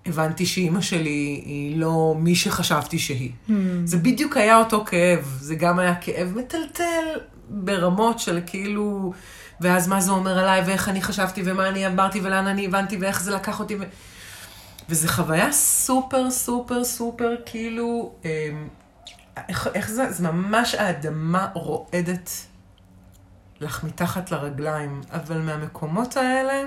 [0.06, 3.30] שהבנתי שאימא שלי היא לא מי שחשבתי שהיא.
[3.48, 3.52] Hmm.
[3.84, 5.38] זה בדיוק היה אותו כאב.
[5.40, 7.04] זה גם היה כאב מטלטל
[7.48, 9.12] ברמות של כאילו...
[9.60, 13.22] ואז מה זה אומר עליי, ואיך אני חשבתי, ומה אני עברתי, ולאן אני הבנתי, ואיך
[13.22, 13.76] זה לקח אותי.
[13.76, 13.82] ו...
[14.88, 18.68] וזו חוויה סופר, סופר, סופר, כאילו, אמ,
[19.48, 22.30] איך, איך זה, זה ממש האדמה רועדת
[23.60, 26.62] לך מתחת לרגליים, אבל מהמקומות האלה,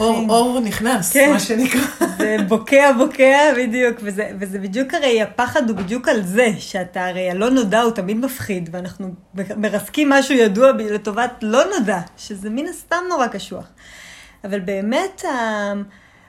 [0.00, 1.30] אור, אור נכנס, כן.
[1.32, 1.80] מה שנקרא.
[2.18, 7.30] זה בוקע, בוקע, בדיוק, וזה, וזה בדיוק הרי, הפחד הוא בדיוק על זה, שאתה הרי
[7.30, 9.14] הלא נודע הוא תמיד מפחיד, ואנחנו
[9.56, 13.64] מרסקים משהו ידוע לטובת לא נודע, שזה מן הסתם נורא קשוח.
[14.44, 15.24] אבל באמת,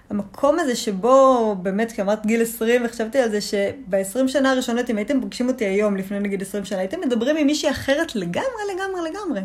[0.09, 4.97] המקום הזה שבו, באמת, כי אמרת גיל 20, וחשבתי על זה שב-20 שנה הראשונות, אם
[4.97, 9.09] הייתם פוגשים אותי היום, לפני נגיד 20 שנה, הייתם מדברים עם מישהי אחרת לגמרי, לגמרי,
[9.09, 9.41] לגמרי.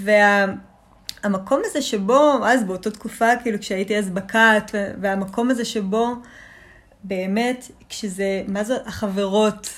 [0.00, 6.14] והמקום וה, הזה שבו, אז באותה תקופה, כאילו כשהייתי אז בקאט, והמקום הזה שבו,
[7.04, 9.68] באמת, כשזה, מה זה החברות,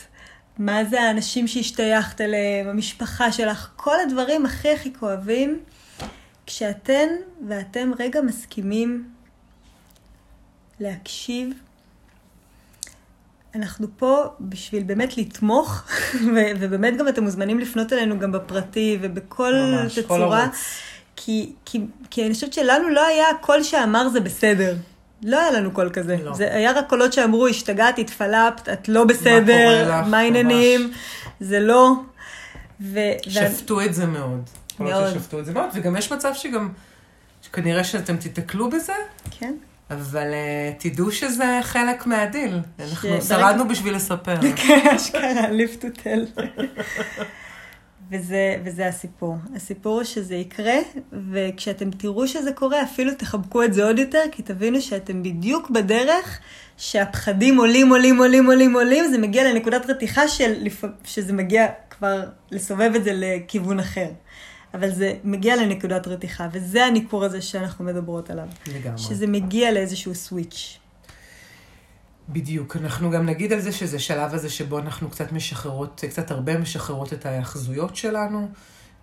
[0.59, 5.59] מה זה האנשים שהשתייכת אליהם, המשפחה שלך, כל הדברים הכי הכי כואבים.
[6.49, 7.09] כשאתן
[7.49, 9.05] ואתם רגע מסכימים
[10.81, 11.51] להקשיב,
[13.55, 15.83] אנחנו פה בשביל באמת לתמוך,
[16.61, 20.49] ובאמת גם אתם מוזמנים לפנות אלינו גם בפרטי ובכל ממש, תצורה.
[21.17, 21.81] כי, כי,
[22.11, 24.77] כי אני חושבת שלנו לא היה קול שאמר זה בסדר.
[25.23, 26.17] לא היה לנו קול כזה.
[26.25, 26.35] לא.
[26.35, 30.93] זה היה רק קולות שאמרו, השתגעת, התפלפת, את לא בסדר, מה העניינים,
[31.41, 31.93] זה לא.
[32.81, 33.85] ו- שפטו ו...
[33.85, 34.51] את זה מאוד.
[34.87, 36.69] להיות ששפטו את זה מאוד, וגם יש מצב שגם,
[37.43, 38.93] שכנראה שאתם תיתקלו בזה.
[39.31, 39.55] כן.
[39.91, 42.61] אבל אה, תדעו שזה חלק מהדיל.
[42.81, 44.37] אנחנו שרדנו בשביל לספר.
[44.67, 46.41] כן, אשכרה, live to tell.
[48.11, 49.37] וזה, וזה הסיפור.
[49.57, 50.77] הסיפור הוא שזה יקרה,
[51.33, 56.38] וכשאתם תראו שזה קורה, אפילו תחבקו את זה עוד יותר, כי תבינו שאתם בדיוק בדרך
[56.77, 60.53] שהפחדים עולים, עולים, עולים, עולים, עולים, זה מגיע לנקודת רתיחה של,
[61.05, 64.09] שזה מגיע כבר לסובב את זה לכיוון אחר.
[64.74, 68.48] אבל זה מגיע לנקודת רתיחה, וזה הניכור הזה שאנחנו מדברות עליו.
[68.66, 68.98] לגמרי.
[68.98, 70.78] שזה מגיע לאיזשהו סוויץ'.
[72.28, 72.76] בדיוק.
[72.76, 77.12] אנחנו גם נגיד על זה שזה שלב הזה שבו אנחנו קצת משחררות, קצת הרבה משחררות
[77.12, 78.48] את ההאחזויות שלנו.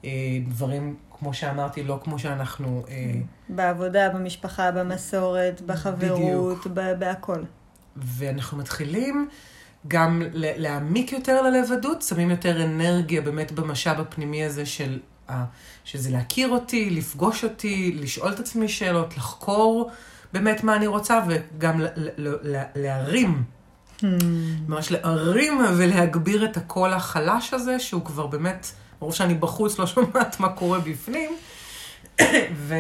[0.05, 0.09] אה,
[0.47, 2.83] דברים, כמו שאמרתי, לא כמו שאנחנו...
[2.89, 3.11] אה,
[3.49, 6.67] בעבודה, במשפחה, במסורת, בחברות,
[6.99, 7.43] בהכל.
[7.95, 9.27] ואנחנו מתחילים
[9.87, 14.99] גם להעמיק יותר ללבדות, שמים יותר אנרגיה באמת במשאב הפנימי הזה של
[15.85, 19.91] שזה להכיר אותי, לפגוש אותי, לשאול את עצמי שאלות, לחקור
[20.33, 21.81] באמת מה אני רוצה, וגם
[22.75, 23.43] להרים,
[23.99, 24.05] hmm.
[24.67, 28.67] ממש להרים ולהגביר את הקול החלש הזה, שהוא כבר באמת,
[28.99, 31.31] ברור שאני בחוץ לא שומעת מה קורה בפנים,
[32.55, 32.75] ו,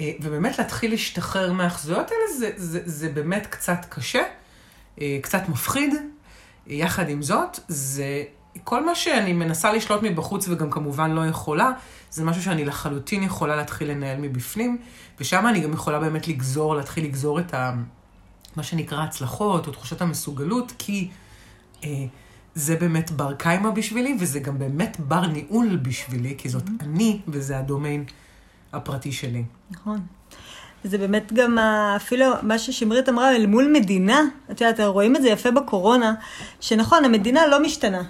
[0.00, 4.22] ובאמת להתחיל להשתחרר מהאחזויות האלה, זה, זה, זה באמת קצת קשה.
[5.00, 5.94] אה, קצת מפחיד.
[6.66, 8.24] יחד עם זאת, זה
[8.64, 11.70] כל מה שאני מנסה לשלוט מבחוץ וגם כמובן לא יכולה,
[12.10, 14.78] זה משהו שאני לחלוטין יכולה להתחיל לנהל מבפנים,
[15.20, 17.74] ושם אני גם יכולה באמת לגזור, להתחיל לגזור את ה...
[18.56, 21.08] מה שנקרא הצלחות או תחושת המסוגלות, כי
[21.84, 21.88] אה,
[22.54, 26.84] זה באמת בר קיימא בשבילי, וזה גם באמת בר ניהול בשבילי, כי זאת mm-hmm.
[26.84, 28.04] אני וזה הדומיין
[28.72, 29.44] הפרטי שלי.
[29.70, 30.00] נכון.
[30.84, 31.58] זה באמת גם
[31.96, 36.14] אפילו מה ששמרית אמרה אל מול מדינה, את יודעת, רואים את זה יפה בקורונה,
[36.60, 38.02] שנכון, המדינה לא משתנה.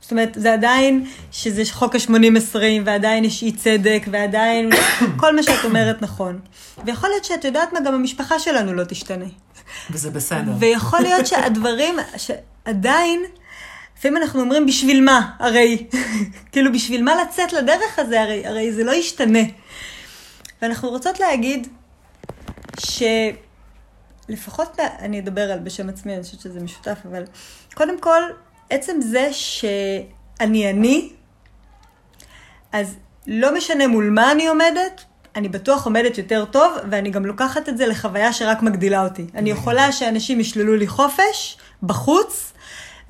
[0.00, 4.70] זאת אומרת, זה עדיין שזה חוק ה-80-20, ועדיין יש אי צדק, ועדיין
[5.20, 6.40] כל מה שאת אומרת נכון.
[6.84, 9.24] ויכול להיות שאת יודעת מה, גם המשפחה שלנו לא תשתנה.
[9.90, 10.52] וזה בסדר.
[10.58, 13.24] ויכול להיות שהדברים, שעדיין,
[13.98, 15.30] לפעמים אנחנו אומרים, בשביל מה?
[15.38, 15.86] הרי,
[16.52, 18.22] כאילו, בשביל מה לצאת לדרך הזה?
[18.22, 19.42] הרי, הרי זה לא ישתנה.
[20.62, 21.68] ואנחנו רוצות להגיד
[24.28, 27.24] שלפחות, אני אדבר על בשם עצמי, אני חושבת שזה משותף, אבל
[27.74, 28.22] קודם כל,
[28.70, 31.10] עצם זה שאני אני,
[32.72, 35.04] אז לא משנה מול מה אני עומדת,
[35.36, 39.26] אני בטוח עומדת יותר טוב, ואני גם לוקחת את זה לחוויה שרק מגדילה אותי.
[39.34, 42.52] אני יכולה שאנשים ישללו לי חופש בחוץ,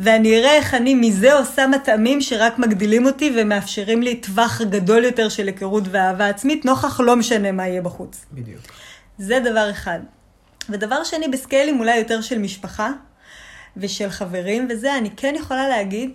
[0.00, 5.28] ואני אראה איך אני מזה עושה מטעמים שרק מגדילים אותי ומאפשרים לי טווח גדול יותר
[5.28, 8.26] של היכרות ואהבה עצמית, נוכח לא משנה מה יהיה בחוץ.
[8.32, 8.60] בדיוק.
[9.18, 9.98] זה דבר אחד.
[10.68, 12.90] ודבר שני, בסקיילים אולי יותר של משפחה
[13.78, 16.10] ושל חברים וזה, אני כן יכולה להגיד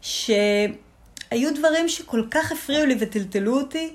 [0.00, 3.92] שהיו דברים שכל כך הפריעו לי וטלטלו אותי,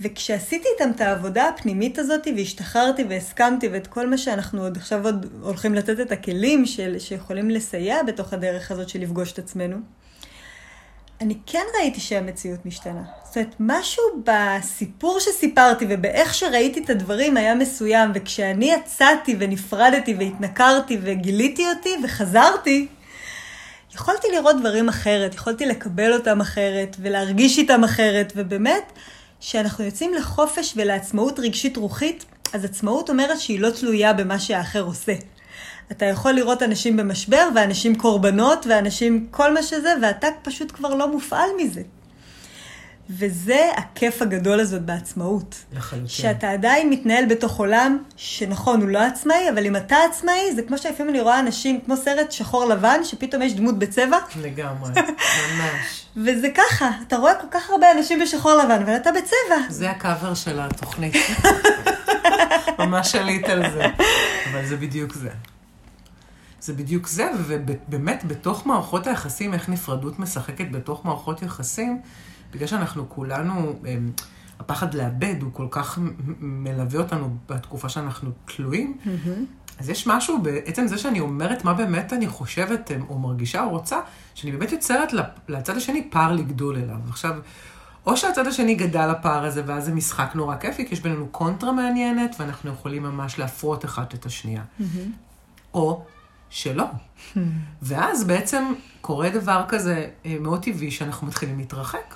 [0.00, 5.26] וכשעשיתי איתם את העבודה הפנימית הזאת, והשתחררתי והסכמתי, ואת כל מה שאנחנו עוד עכשיו עוד
[5.42, 9.76] הולכים לתת את הכלים של, שיכולים לסייע בתוך הדרך הזאת של לפגוש את עצמנו,
[11.20, 13.02] אני כן ראיתי שהמציאות משתנה.
[13.24, 20.98] זאת אומרת, משהו בסיפור שסיפרתי ובאיך שראיתי את הדברים היה מסוים, וכשאני יצאתי ונפרדתי והתנכרתי
[21.02, 22.86] וגיליתי אותי וחזרתי,
[23.94, 28.92] יכולתי לראות דברים אחרת, יכולתי לקבל אותם אחרת ולהרגיש איתם אחרת, ובאמת,
[29.40, 35.14] כשאנחנו יוצאים לחופש ולעצמאות רגשית רוחית, אז עצמאות אומרת שהיא לא תלויה במה שהאחר עושה.
[35.92, 41.12] אתה יכול לראות אנשים במשבר, ואנשים קורבנות, ואנשים כל מה שזה, ואתה פשוט כבר לא
[41.12, 41.82] מופעל מזה.
[43.10, 45.54] וזה הכיף הגדול הזאת בעצמאות.
[45.72, 46.08] לחלוטין.
[46.08, 50.78] שאתה עדיין מתנהל בתוך עולם שנכון, הוא לא עצמאי, אבל אם אתה עצמאי, זה כמו
[50.78, 54.18] שלפעמים אני רואה אנשים, כמו סרט שחור לבן, שפתאום יש דמות בצבע.
[54.42, 54.90] לגמרי,
[55.58, 56.06] ממש.
[56.16, 59.68] וזה ככה, אתה רואה כל כך הרבה אנשים בשחור לבן, אבל אתה בצבע.
[59.68, 61.14] זה הקאבר של התוכנית.
[62.78, 63.84] ממש עלית על זה.
[64.52, 65.28] אבל זה בדיוק זה.
[66.68, 72.00] זה בדיוק זה, ובאמת בתוך מערכות היחסים, איך נפרדות משחקת בתוך מערכות יחסים,
[72.52, 74.10] בגלל שאנחנו כולנו, אמ,
[74.58, 75.98] הפחד לאבד הוא כל כך
[76.40, 79.78] מלווה אותנו בתקופה שאנחנו תלויים, mm-hmm.
[79.78, 83.70] אז יש משהו בעצם זה שאני אומרת מה באמת אני חושבת אמ, או מרגישה או
[83.70, 84.00] רוצה,
[84.34, 85.12] שאני באמת יוצרת
[85.48, 86.98] לצד השני פער לגדול אליו.
[87.08, 87.34] עכשיו,
[88.06, 91.72] או שהצד השני גדל הפער הזה, ואז זה משחק נורא כיפי, כי יש בינינו קונטרה
[91.72, 94.62] מעניינת, ואנחנו יכולים ממש להפרות אחת את השנייה.
[94.80, 94.84] Mm-hmm.
[95.74, 96.04] או
[96.50, 96.84] שלא.
[97.82, 98.64] ואז בעצם
[99.00, 102.14] קורה דבר כזה אה, מאוד טבעי, שאנחנו מתחילים להתרחק.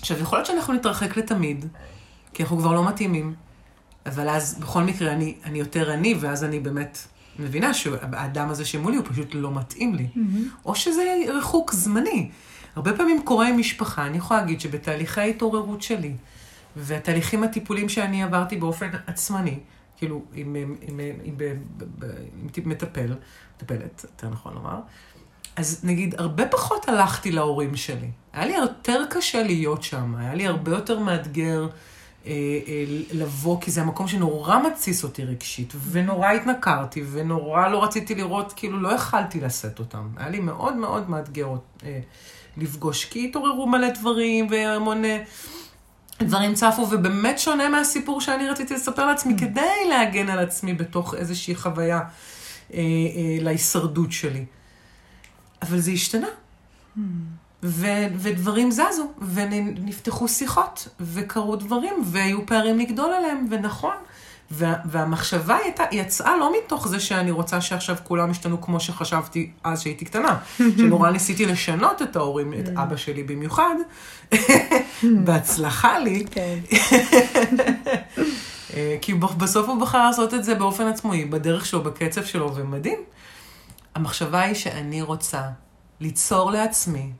[0.00, 1.64] עכשיו, יכול להיות שאנחנו נתרחק לתמיד,
[2.32, 3.34] כי אנחנו כבר לא מתאימים,
[4.06, 6.98] אבל אז בכל מקרה אני, אני יותר אני, ואז אני באמת
[7.38, 10.06] מבינה שהאדם הזה שמולי הוא פשוט לא מתאים לי.
[10.64, 11.02] או שזה
[11.34, 12.30] ריחוק זמני.
[12.76, 16.14] הרבה פעמים קורה עם משפחה, אני יכולה להגיד שבתהליכי ההתעוררות שלי,
[16.76, 19.58] והתהליכים הטיפוליים שאני עברתי באופן עצמני,
[19.96, 20.56] כאילו, עם,
[21.22, 21.36] עם
[22.64, 23.14] מטפל,
[23.56, 24.78] מטפלת, יותר נכון לומר,
[25.56, 28.10] אז נגיד, הרבה פחות הלכתי להורים שלי.
[28.32, 31.68] היה לי יותר קשה להיות שם, היה לי הרבה יותר מאתגר
[32.26, 32.32] אה,
[32.66, 38.52] אה, לבוא, כי זה המקום שנורא מתסיס אותי רגשית, ונורא התנכרתי, ונורא לא רציתי לראות,
[38.56, 40.08] כאילו לא יכלתי לשאת אותם.
[40.16, 41.48] היה לי מאוד מאוד מאתגר
[41.84, 42.00] אה,
[42.56, 45.04] לפגוש, כי התעוררו מלא דברים, והמון...
[45.04, 45.22] אה,
[46.24, 49.40] דברים צפו, ובאמת שונה מהסיפור שאני רציתי לספר לעצמי, mm.
[49.40, 52.82] כדי להגן על עצמי בתוך איזושהי חוויה אה, אה,
[53.40, 54.44] להישרדות שלי.
[55.62, 56.28] אבל זה השתנה.
[56.96, 57.00] Mm.
[57.62, 63.96] ו- ודברים זזו, ונפתחו שיחות, וקרו דברים, והיו פערים לגדול עליהם, ונכון.
[64.54, 69.82] וה- והמחשבה הייתה, יצאה לא מתוך זה שאני רוצה שעכשיו כולם ישתנו כמו שחשבתי אז
[69.82, 70.38] שהייתי קטנה.
[70.78, 72.82] שנורא ניסיתי לשנות את ההורים, את mm.
[72.82, 73.74] אבא שלי במיוחד.
[75.24, 76.24] בהצלחה לי.
[76.30, 76.58] כן.
[78.74, 82.98] אה, כי בסוף הוא בחר לעשות את זה באופן עצמאי, בדרך שלו, בקצב שלו, ומדהים.
[83.94, 85.42] המחשבה היא שאני רוצה
[86.00, 87.12] ליצור לעצמי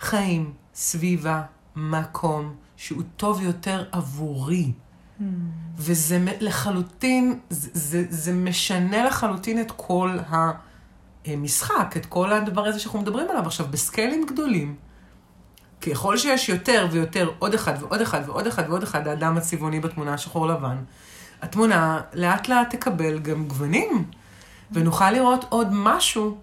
[0.00, 1.42] חיים, סביבה,
[1.76, 4.72] מקום, שהוא טוב יותר עבורי.
[5.78, 10.16] וזה לחלוטין, זה, זה, זה משנה לחלוטין את כל
[11.26, 14.74] המשחק, את כל הדבר הזה שאנחנו מדברים עליו עכשיו, בסקיילים גדולים.
[15.80, 20.14] ככל שיש יותר ויותר, עוד אחד ועוד אחד ועוד אחד ועוד אחד, האדם הצבעוני בתמונה
[20.14, 20.76] השחור לבן,
[21.42, 24.04] התמונה לאט לאט תקבל גם גוונים,
[24.72, 26.36] ונוכל לראות עוד משהו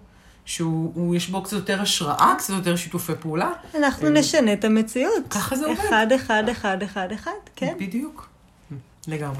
[0.44, 3.50] שהוא, הוא- יש בו קצת יותר השראה, קצת יותר שיתופי פעולה.
[3.78, 5.22] אנחנו אה, נשנה את המציאות.
[5.30, 5.78] ככה זה עובד.
[5.88, 7.74] אחד, אחד, אחד, אחד, אחד, כן.
[7.80, 8.28] בדיוק.
[9.08, 9.38] לגמרי.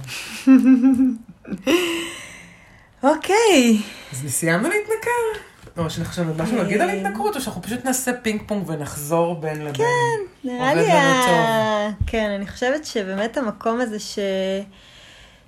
[3.03, 3.79] אוקיי.
[4.13, 5.41] אז סיימנו להתנכר?
[5.77, 9.35] או שיש לך עכשיו משהו להגיד על התנכרות, או שאנחנו פשוט נעשה פינג פונג ונחזור
[9.41, 9.75] בין לבין?
[9.75, 10.93] כן, נראה לי...
[10.93, 14.19] ה- כן, אני חושבת שבאמת המקום הזה ש...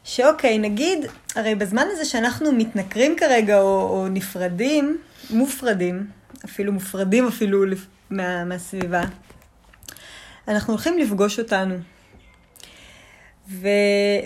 [0.05, 0.99] שאוקיי, נגיד,
[1.35, 4.99] הרי בזמן הזה שאנחנו מתנכרים כרגע, או, או נפרדים,
[5.31, 6.07] מופרדים,
[6.45, 7.65] אפילו מופרדים אפילו
[8.11, 9.03] מה, מהסביבה,
[10.49, 11.75] אנחנו הולכים לפגוש אותנו.
[13.51, 13.69] ו...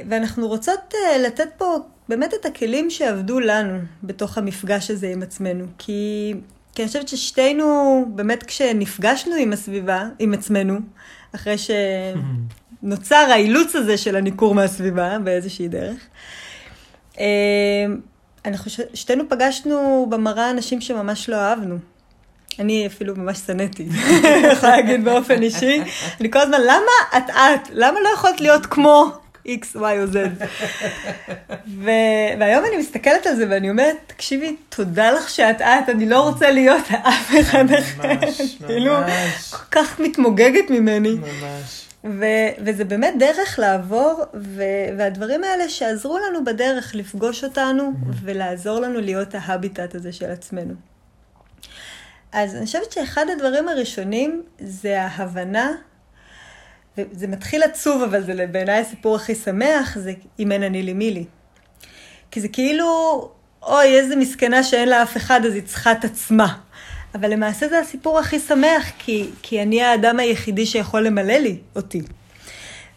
[0.08, 1.76] ואנחנו רוצות uh, לתת פה
[2.08, 5.64] באמת את הכלים שעבדו לנו בתוך המפגש הזה עם עצמנו.
[5.78, 6.34] כי,
[6.74, 10.78] כי אני חושבת ששתינו, באמת כשנפגשנו עם הסביבה, עם עצמנו,
[11.34, 16.06] אחרי שנוצר האילוץ הזה של הניכור מהסביבה באיזושהי דרך,
[17.18, 17.24] אה,
[18.44, 21.78] אני חושבת, שתינו פגשנו במראה אנשים שממש לא אהבנו.
[22.58, 23.88] אני אפילו ממש שנאתי,
[24.52, 25.82] יכולה להגיד באופן אישי.
[26.20, 27.68] אני כל הזמן, למה את את?
[27.72, 29.10] למה לא יכולת להיות כמו
[29.46, 30.16] X, Y או Z?
[31.78, 31.90] ו-
[32.40, 36.50] והיום אני מסתכלת על זה ואני אומרת, תקשיבי, תודה לך שאת את, אני לא רוצה
[36.50, 38.08] להיות אף אחד אחר.
[38.08, 38.94] ממש, כאילו,
[39.50, 41.10] כל כך מתמוגגת ממני.
[41.14, 41.84] ממש.
[42.04, 44.62] ו- וזה באמת דרך לעבור, ו-
[44.98, 50.74] והדברים האלה שעזרו לנו בדרך לפגוש אותנו ולעזור לנו להיות ההביטט הזה של עצמנו.
[52.34, 55.72] אז אני חושבת שאחד הדברים הראשונים זה ההבנה,
[56.98, 61.10] וזה מתחיל עצוב, אבל זה בעיניי הסיפור הכי שמח, זה אם אין אני לי מי
[61.10, 61.24] לי.
[62.30, 63.30] כי זה כאילו,
[63.62, 66.58] אוי, איזה מסכנה שאין לה אף אחד, אז היא צריכה את עצמה.
[67.14, 72.02] אבל למעשה זה הסיפור הכי שמח, כי, כי אני האדם היחידי שיכול למלא לי אותי.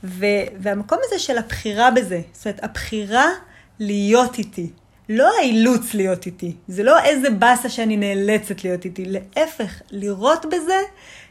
[0.04, 0.26] ו,
[0.60, 3.26] והמקום הזה של הבחירה בזה, זאת אומרת, הבחירה
[3.80, 4.70] להיות איתי,
[5.10, 10.82] לא האילוץ להיות איתי, זה לא איזה באסה שאני נאלצת להיות איתי, להפך, לראות בזה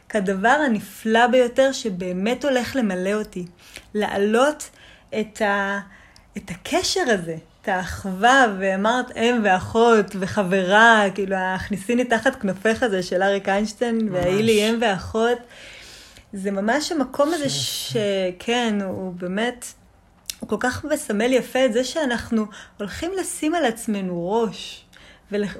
[0.09, 3.45] כדבר הנפלא ביותר שבאמת הולך למלא אותי.
[3.93, 4.69] להעלות
[5.19, 5.79] את, ה,
[6.37, 13.23] את הקשר הזה, את האחווה, ואמרת אם ואחות וחברה, כאילו, הכניסיני תחת כנפיך הזה של
[13.23, 15.37] אריק איינשטיין, וההיא לי אם ואחות.
[16.33, 19.65] זה ממש המקום הזה שכן, הוא באמת,
[20.39, 22.45] הוא כל כך מסמל יפה את זה שאנחנו
[22.77, 24.83] הולכים לשים על עצמנו ראש.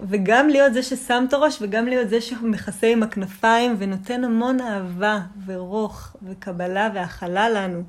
[0.09, 5.19] וגם להיות זה ששם את הראש, וגם להיות זה שמכסה עם הכנפיים, ונותן המון אהבה,
[5.45, 7.83] ורוך, וקבלה, והכלה לנו.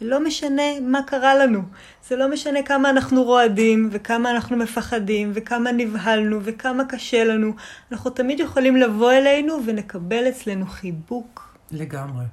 [0.00, 1.62] ולא משנה מה קרה לנו.
[2.08, 7.52] זה לא משנה כמה אנחנו רועדים, וכמה אנחנו מפחדים, וכמה נבהלנו, וכמה קשה לנו.
[7.92, 11.58] אנחנו תמיד יכולים לבוא אלינו ונקבל אצלנו חיבוק.
[11.72, 12.24] לגמרי.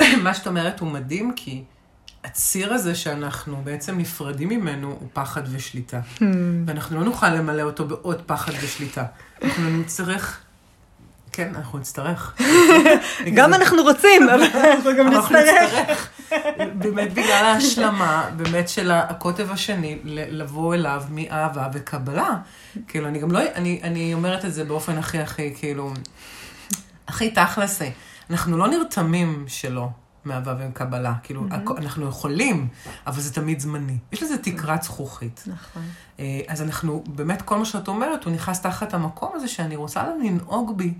[0.24, 1.64] מה שאת אומרת הוא מדהים, כי
[2.24, 6.00] הציר הזה שאנחנו בעצם נפרדים ממנו הוא פחד ושליטה.
[6.18, 6.22] Hmm.
[6.66, 9.04] ואנחנו לא נוכל למלא אותו בעוד פחד ושליטה.
[9.42, 10.40] אנחנו נצטרך...
[11.32, 12.36] כן, אנחנו נצטרך.
[13.36, 16.08] גם אנחנו רוצים, אבל אנחנו גם נצטרך.
[16.74, 22.36] באמת בגלל ההשלמה, באמת של הקוטב השני, לבוא אליו מאהבה וקבלה.
[22.88, 23.40] כאילו, אני גם לא...
[23.54, 25.92] אני, אני אומרת את זה באופן הכי הכי, כאילו...
[27.08, 27.90] הכי תכלסי.
[28.30, 29.88] אנחנו לא נרתמים שלא
[30.24, 31.14] מאהבה וקבלה.
[31.22, 32.68] כאילו, הכ- אנחנו יכולים,
[33.06, 33.98] אבל זה תמיד זמני.
[34.12, 35.44] יש לזה תקרת זכוכית.
[35.46, 35.82] נכון.
[36.20, 40.04] אה, אז אנחנו, באמת, כל מה שאת אומרת, הוא נכנס תחת המקום הזה שאני רוצה
[40.08, 40.94] לנהוג בי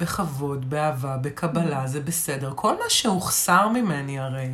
[0.00, 2.52] בכבוד, באהבה, בקבלה, זה בסדר.
[2.56, 4.48] כל מה שהוחסר ממני הרי,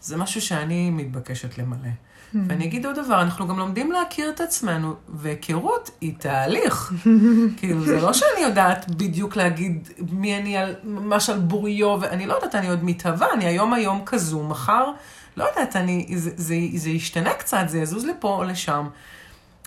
[0.00, 1.88] זה משהו שאני מתבקשת למלא.
[2.34, 6.92] ואני אגיד עוד דבר, אנחנו גם לומדים להכיר את עצמנו, והיכרות היא תהליך.
[7.56, 12.34] כאילו, זה לא שאני יודעת בדיוק להגיד מי אני על, ממש על בוריו, ואני לא
[12.34, 14.90] יודעת, אני עוד מתהווה, אני היום היום כזו, מחר,
[15.36, 18.88] לא יודעת, אני, זה, זה, זה ישתנה קצת, זה יזוז לפה או לשם.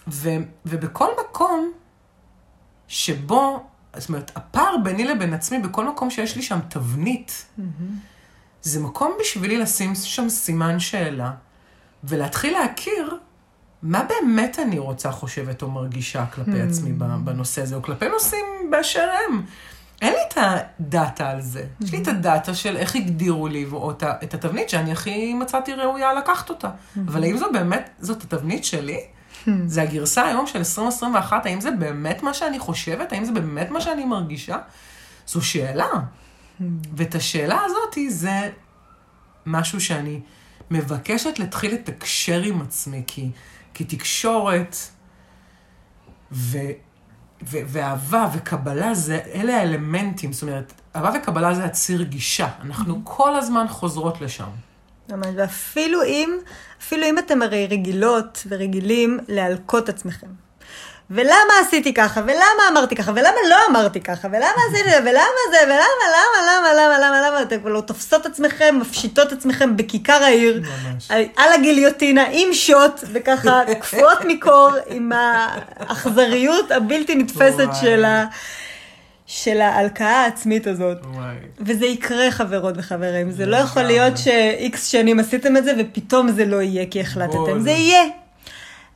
[0.07, 0.29] ו,
[0.65, 1.71] ובכל מקום
[2.87, 3.63] שבו,
[3.97, 7.45] זאת אומרת, הפער ביני לבין עצמי, בכל מקום שיש לי שם תבנית,
[8.61, 11.31] זה מקום בשבילי לשים שם סימן שאלה,
[12.07, 13.17] ולהתחיל להכיר
[13.83, 16.91] מה באמת אני רוצה, חושבת או מרגישה כלפי עצמי
[17.23, 19.41] בנושא הזה, או כלפי נושאים באשר הם.
[20.01, 21.65] אין לי את הדאטה על זה.
[21.81, 26.13] יש לי את הדאטה של איך הגדירו לי, או את התבנית שאני הכי מצאתי ראויה
[26.13, 26.69] לקחת אותה.
[27.07, 28.99] אבל האם זו באמת, זאת התבנית שלי?
[29.65, 33.13] זה הגרסה היום של 2021, האם זה באמת מה שאני חושבת?
[33.13, 34.57] האם זה באמת מה שאני מרגישה?
[35.27, 35.89] זו שאלה.
[36.95, 38.49] ואת השאלה הזאת זה
[39.45, 40.19] משהו שאני
[40.71, 43.29] מבקשת להתחיל לתקשר עם עצמי, כי,
[43.73, 44.75] כי תקשורת
[46.31, 46.57] ו,
[47.43, 52.49] ו- ואהבה וקבלה, זה, אלה האלמנטים, זאת אומרת, אהבה וקבלה זה הציר גישה.
[52.61, 54.49] אנחנו כל הזמן חוזרות לשם.
[55.09, 56.37] ממש, ואפילו אם,
[56.81, 60.44] אפילו אם אתם הרי רגילות ורגילים להלקות עצמכם.
[61.09, 65.57] ולמה עשיתי ככה, ולמה אמרתי ככה, ולמה לא אמרתי ככה, ולמה עשיתי זה, ולמה זה,
[65.65, 71.11] ולמה, למה, למה, למה, למה, למה, אתם לא תופסות עצמכם, מפשיטות עצמכם בכיכר העיר, ממש.
[71.11, 77.67] על, על הגיליוטינה, עם שוט, וככה קפואות מקור, עם האכזריות הבלתי נתפסת.
[77.81, 78.25] של, ה,
[79.25, 80.97] של ההלקאה העצמית הזאת.
[81.13, 81.35] וואי.
[81.59, 83.31] וזה יקרה, חברות וחברים.
[83.31, 83.57] זה לא.
[83.57, 87.59] יכול להיות שאיקס שנים עשיתם את זה, ופתאום זה לא יהיה כי החלטתם.
[87.59, 88.24] זה יהיה.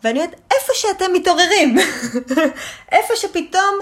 [0.03, 1.77] ואני אומרת, איפה שאתם מתעוררים,
[2.91, 3.75] איפה שפתאום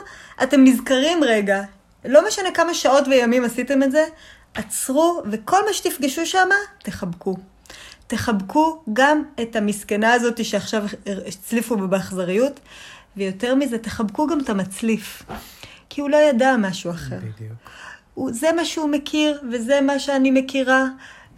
[0.43, 1.61] אתם נזכרים רגע,
[2.05, 4.05] לא משנה כמה שעות וימים עשיתם את זה,
[4.53, 6.49] עצרו, וכל מה שתפגשו שם,
[6.83, 7.35] תחבקו.
[8.07, 10.83] תחבקו גם את המסכנה הזאת שעכשיו
[11.27, 12.59] הצליפו בה באכזריות,
[13.17, 15.23] ויותר מזה, תחבקו גם את המצליף.
[15.89, 17.17] כי הוא לא ידע משהו אחר.
[17.17, 17.53] בדיוק.
[18.13, 20.85] הוא, זה מה שהוא מכיר, וזה מה שאני מכירה,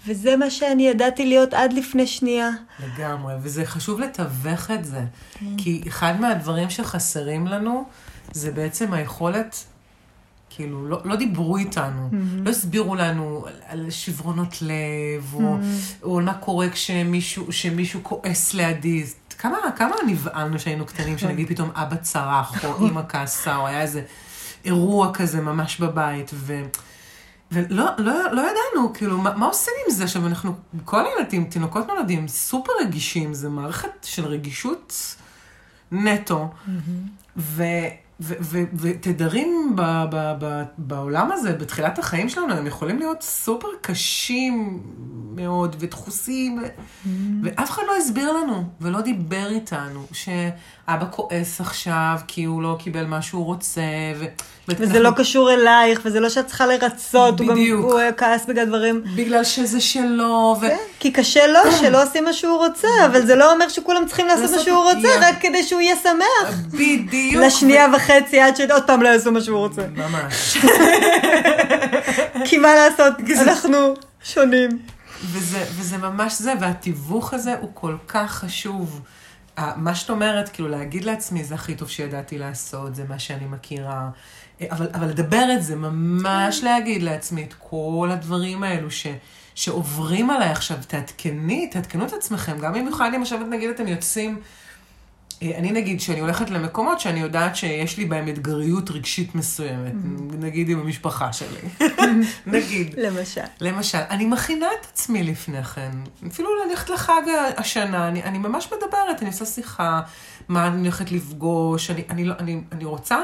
[0.08, 2.50] וזה מה שאני ידעתי להיות עד לפני שנייה.
[2.80, 5.02] לגמרי, וזה חשוב לתווך את זה.
[5.34, 5.46] כן.
[5.58, 7.86] כי אחד מהדברים שחסרים לנו,
[8.32, 9.66] זה בעצם היכולת,
[10.50, 12.10] כאילו, לא, לא דיברו איתנו,
[12.46, 15.58] לא הסבירו לנו על, על שברונות לב, או,
[16.04, 19.06] או מה קורה כשמישהו, כשמישהו כועס לידי.
[19.38, 24.02] כמה, כמה נבהלנו שהיינו קטנים, שנגיד פתאום אבא צרח, או אימא כעסה, או היה איזה
[24.66, 26.62] אירוע כזה ממש בבית, ו...
[27.52, 30.04] ולא לא, לא ידענו, כאילו, מה, מה עושים עם זה?
[30.04, 30.54] עכשיו, אנחנו,
[30.86, 35.16] כל הילדים, תינוקות נולדים, סופר רגישים, זה מערכת של רגישות
[35.92, 36.50] נטו.
[37.38, 37.64] ו,
[38.74, 39.82] ותדרים ב,
[40.12, 44.84] ב, ב, בעולם הזה, בתחילת החיים שלנו, הם יכולים להיות סופר קשים
[45.36, 46.64] מאוד ודחוסים,
[47.44, 53.06] ואף אחד לא הסביר לנו ולא דיבר איתנו שאבא כועס עכשיו כי הוא לא קיבל
[53.06, 53.82] מה שהוא רוצה.
[54.20, 54.26] ו...
[54.78, 57.86] וזה לא קשור אלייך, וזה לא שאת צריכה לרצות, הוא גם בדיוק.
[57.86, 59.04] הוא כעס בגלל דברים.
[59.16, 60.68] בגלל שזה שלו, ו...
[60.68, 64.28] כן, כי קשה לו שלא עושים מה שהוא רוצה, אבל זה לא אומר שכולם צריכים
[64.28, 65.10] לעשות מה שהוא רוצה.
[65.22, 66.56] רק כדי שהוא יהיה שמח.
[66.68, 67.44] בדיוק.
[67.44, 69.82] לשנייה וחצי עד שעוד פעם לא יעשו מה שהוא רוצה.
[69.96, 70.58] ממש.
[72.46, 73.94] כי מה לעשות, אנחנו
[74.24, 74.70] שונים.
[75.24, 79.02] וזה, וזה ממש זה, והתיווך הזה הוא כל כך חשוב.
[79.76, 84.10] מה שאת אומרת, כאילו להגיד לעצמי, זה הכי טוב שידעתי לעשות, זה מה שאני מכירה.
[84.62, 89.08] אה, אבל, אבל לדבר את זה, ממש להגיד לעצמי את כל הדברים האלו ש,
[89.56, 94.42] שעוברים עליי עכשיו, תעדכני, תעדכנו את עצמכם, גם במיוחד אם עכשיו נגיד אתם יוצאים,
[95.42, 99.94] אני נגיד שאני הולכת למקומות שאני יודעת שיש לי בהם אתגריות רגשית מסוימת,
[100.40, 101.88] נגיד עם המשפחה שלי,
[102.46, 102.96] נגיד.
[102.98, 103.42] למשל.
[103.62, 105.92] למשל, אני מכינה את עצמי לפני כן,
[106.28, 107.22] אפילו ללכת לחג
[107.58, 110.02] השנה, אני, אני ממש מדברת, אני עושה שיחה,
[110.48, 113.18] מה אני הולכת לפגוש, אני, אני, לא, אני, אני רוצה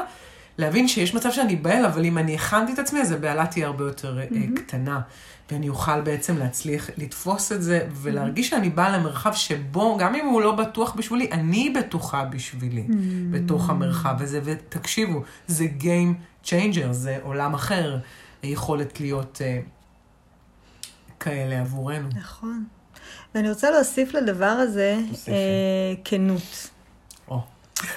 [0.58, 3.84] להבין שיש מצב שאני בהל, אבל אם אני הכנתי את עצמי, אז הבהלה תהיה הרבה
[3.84, 4.56] יותר mm-hmm.
[4.56, 5.00] קטנה,
[5.50, 10.42] ואני אוכל בעצם להצליח לתפוס את זה, ולהרגיש שאני באה למרחב שבו, גם אם הוא
[10.42, 12.92] לא בטוח בשבילי, אני בטוחה בשבילי, mm-hmm.
[13.30, 17.98] בתוך המרחב הזה, ותקשיבו, זה Game Changer, זה עולם אחר,
[18.42, 19.42] היכולת להיות...
[19.44, 19.60] אה,
[21.20, 22.08] כאלה עבורנו.
[22.14, 22.64] נכון.
[23.34, 24.98] ואני רוצה להוסיף לדבר הזה.
[25.28, 25.34] אה,
[26.04, 26.70] כנות.
[27.28, 27.40] או.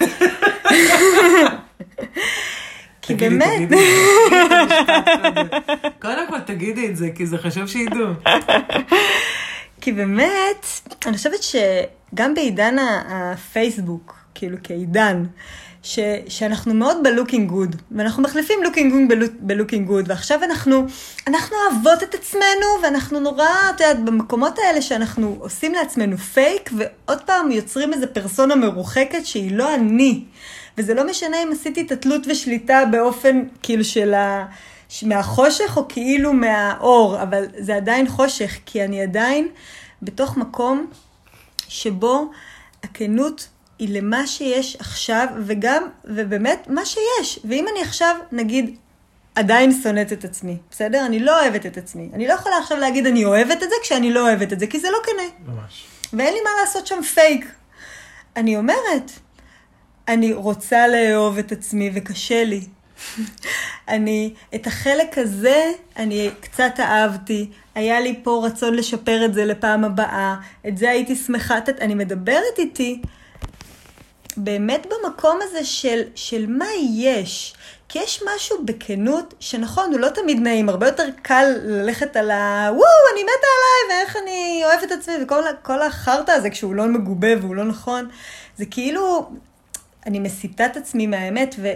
[3.02, 3.86] כי תגידי, באמת, תגידי.
[6.02, 8.08] קודם כל תגידי את זה, כי זה חשוב שידעו.
[9.82, 10.66] כי באמת,
[11.06, 15.24] אני חושבת שגם בעידן הפייסבוק, כאילו כעידן,
[15.84, 20.86] ש, שאנחנו מאוד ב looking good, ואנחנו מחליפים looking good ב looking good, ועכשיו אנחנו,
[21.28, 27.22] אנחנו אוהבות את עצמנו, ואנחנו נורא, את יודעת, במקומות האלה שאנחנו עושים לעצמנו פייק, ועוד
[27.22, 30.24] פעם יוצרים איזה פרסונה מרוחקת שהיא לא אני.
[30.80, 34.46] וזה לא משנה אם עשיתי את התלות ושליטה באופן כאילו של ה...
[35.04, 39.48] מהחושך או כאילו מהאור, אבל זה עדיין חושך, כי אני עדיין
[40.02, 40.88] בתוך מקום
[41.68, 42.32] שבו
[42.84, 43.48] הכנות
[43.80, 47.40] היא למה שיש עכשיו, וגם, ובאמת, מה שיש.
[47.46, 48.78] ואם אני עכשיו, נגיד,
[49.36, 51.06] עדיין שונאת את עצמי, בסדר?
[51.06, 52.10] אני לא אוהבת את עצמי.
[52.14, 54.80] אני לא יכולה עכשיו להגיד אני אוהבת את זה כשאני לא אוהבת את זה, כי
[54.80, 55.54] זה לא כנה.
[55.54, 55.86] ממש.
[56.14, 57.46] ואין לי מה לעשות שם פייק.
[58.36, 59.12] אני אומרת,
[60.10, 62.62] אני רוצה לאהוב את עצמי וקשה לי.
[63.88, 69.84] אני, את החלק הזה, אני קצת אהבתי, היה לי פה רצון לשפר את זה לפעם
[69.84, 70.36] הבאה,
[70.68, 73.02] את זה הייתי שמחה, אני מדברת איתי
[74.38, 77.54] באמת במקום הזה של, של מה יש.
[77.90, 82.70] כי יש משהו בכנות, שנכון, הוא לא תמיד נעים, הרבה יותר קל ללכת על ה...
[82.72, 87.28] וואו, אני מתה עליי, ואיך אני אוהבת את עצמי, וכל החרטא הזה, כשהוא לא מגובה
[87.42, 88.10] והוא לא נכון,
[88.58, 89.30] זה כאילו,
[90.06, 91.72] אני מסיטה את עצמי מהאמת, ו,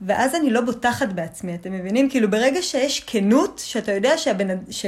[0.00, 2.10] ואז אני לא בוטחת בעצמי, אתם מבינים?
[2.10, 4.86] כאילו ברגע שיש כנות, שאתה יודע שהבן, ש,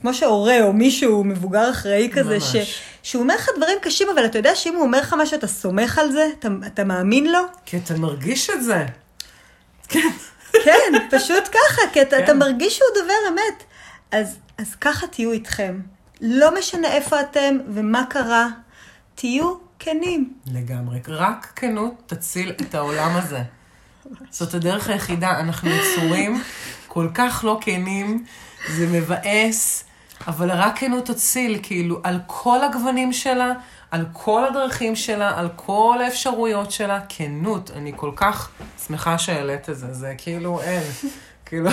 [0.00, 2.56] כמו שהורה או מישהו מבוגר אחראי כזה, ש,
[3.02, 5.98] שהוא אומר לך דברים קשים, אבל אתה יודע שאם הוא אומר לך משהו, אתה סומך
[5.98, 6.26] על זה?
[6.38, 7.40] אתה, אתה מאמין לו?
[7.64, 8.84] כי אתה מרגיש את זה.
[9.88, 10.08] כן.
[10.64, 12.24] כן, פשוט ככה, כי אתה, כן.
[12.24, 13.62] אתה מרגיש שהוא דובר אמת.
[14.12, 15.80] אז, אז ככה תהיו איתכם.
[16.20, 18.48] לא משנה איפה אתם ומה קרה,
[19.14, 19.54] תהיו
[19.86, 20.32] כנים.
[20.46, 21.00] לגמרי.
[21.08, 23.42] רק כנות תציל את העולם הזה.
[24.30, 25.40] זאת הדרך היחידה.
[25.40, 26.42] אנחנו יצורים
[26.88, 28.24] כל כך לא כנים,
[28.68, 29.84] זה מבאס,
[30.26, 33.52] אבל רק כנות תציל, כאילו, על כל הגוונים שלה,
[33.90, 37.70] על כל הדרכים שלה, על כל האפשרויות שלה, כנות.
[37.70, 38.50] אני כל כך
[38.86, 40.82] שמחה שהעלית את זה, זה כאילו אין.
[41.46, 41.70] כאילו,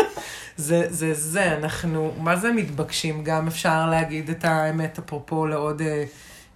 [0.56, 3.24] זה, זה, זה, אנחנו, מה זה מתבקשים?
[3.24, 5.82] גם אפשר להגיד את האמת, אפרופו לעוד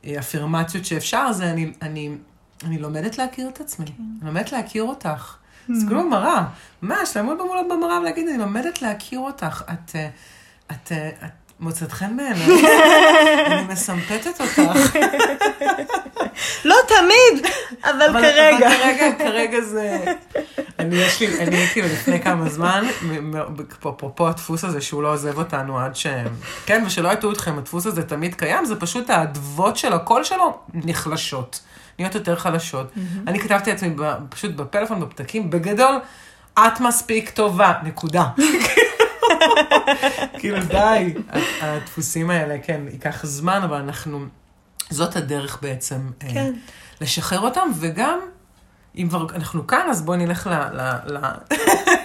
[0.07, 2.11] אה, אה, אפירמציות שאפשר, זה אני, אני,
[2.65, 3.93] אני לומדת להכיר את עצמי, כן.
[4.23, 5.37] אני לומדת להכיר אותך.
[5.69, 6.45] זה כאילו במראה,
[6.83, 9.63] ממש, לעמוד במולות במראה ולהגיד, אני לומדת להכיר אותך.
[9.73, 10.09] את, אה,
[10.67, 11.31] את, את, את
[11.61, 12.47] מוצאת חן בעיניי,
[13.47, 14.59] אני מסמפתת אותך.
[16.65, 17.47] לא תמיד,
[17.85, 18.69] אבל כרגע.
[18.69, 19.96] אבל כרגע, כרגע זה...
[20.97, 22.85] אני יש לי, אני הייתי לפני כמה זמן,
[23.81, 26.07] אפרופו הדפוס הזה שהוא לא עוזב אותנו עד ש...
[26.67, 31.61] כן, ושלא יטעו אתכם, הדפוס הזה תמיד קיים, זה פשוט האדוות של הקול שלו נחלשות,
[31.99, 32.93] נהיות יותר חלשות.
[33.27, 33.95] אני כתבתי לעצמי
[34.29, 35.99] פשוט בפלאפון, בפתקים, בגדול,
[36.59, 38.25] את מספיק טובה, נקודה.
[40.39, 41.15] כאילו די,
[41.61, 44.25] הדפוסים האלה, כן, ייקח זמן, אבל אנחנו,
[44.91, 46.01] זאת הדרך בעצם.
[46.23, 46.53] אה, כן.
[47.01, 48.19] לשחרר אותם, וגם,
[48.97, 50.81] אם כבר אנחנו כאן, אז בואי נלך ל...
[51.07, 51.19] ל,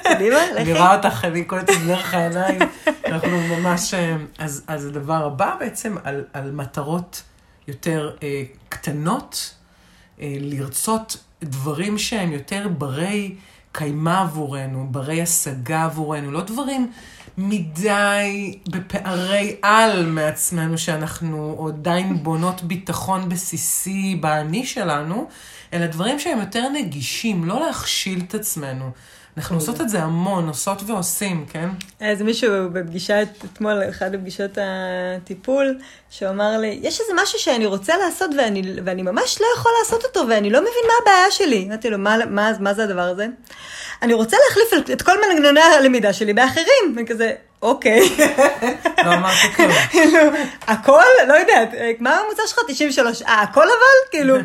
[0.04, 0.62] קדימה, לכי.
[0.62, 2.60] אני רואה אותך, אני קולטת דרך העיניים.
[3.06, 3.94] אנחנו ממש...
[3.94, 7.24] אה, אז, אז הדבר הבא בעצם, על, על מטרות
[7.68, 9.56] יותר אה, קטנות,
[10.22, 13.36] אה, לרצות דברים שהם יותר ברי
[13.72, 16.92] קיימא עבורנו, ברי השגה עבורנו, לא דברים
[17.38, 25.28] מדי בפערי על מעצמנו, שאנחנו עדיין בונות ביטחון בסיסי באני שלנו,
[25.74, 28.92] אלא דברים שהם יותר נגישים, לא להכשיל את עצמנו.
[29.38, 31.70] אנחנו עושות את זה המון, עושות ועושים, כן?
[32.02, 38.32] איזה מישהו בפגישה אתמול, אחת הפגישות הטיפול, שאמר לי, יש איזה משהו שאני רוצה לעשות
[38.38, 41.66] ואני, ואני ממש לא יכול לעשות אותו, ואני לא מבין מה הבעיה שלי.
[41.68, 43.28] אמרתי לו, מה, מה, מה זה הדבר הזה?
[44.02, 46.96] אני רוצה להחליף את כל מנגנוני הלמידה שלי באחרים.
[46.98, 47.32] וכזה,
[47.62, 48.00] אוקיי.
[49.06, 49.72] לא אמרתי כלום.
[49.92, 50.20] כאילו,
[50.68, 51.04] הכל?
[51.28, 52.60] לא יודעת, מה הממוצע שלך?
[52.68, 53.22] 93.
[53.22, 54.12] אה, הכל אבל?
[54.12, 54.36] כאילו,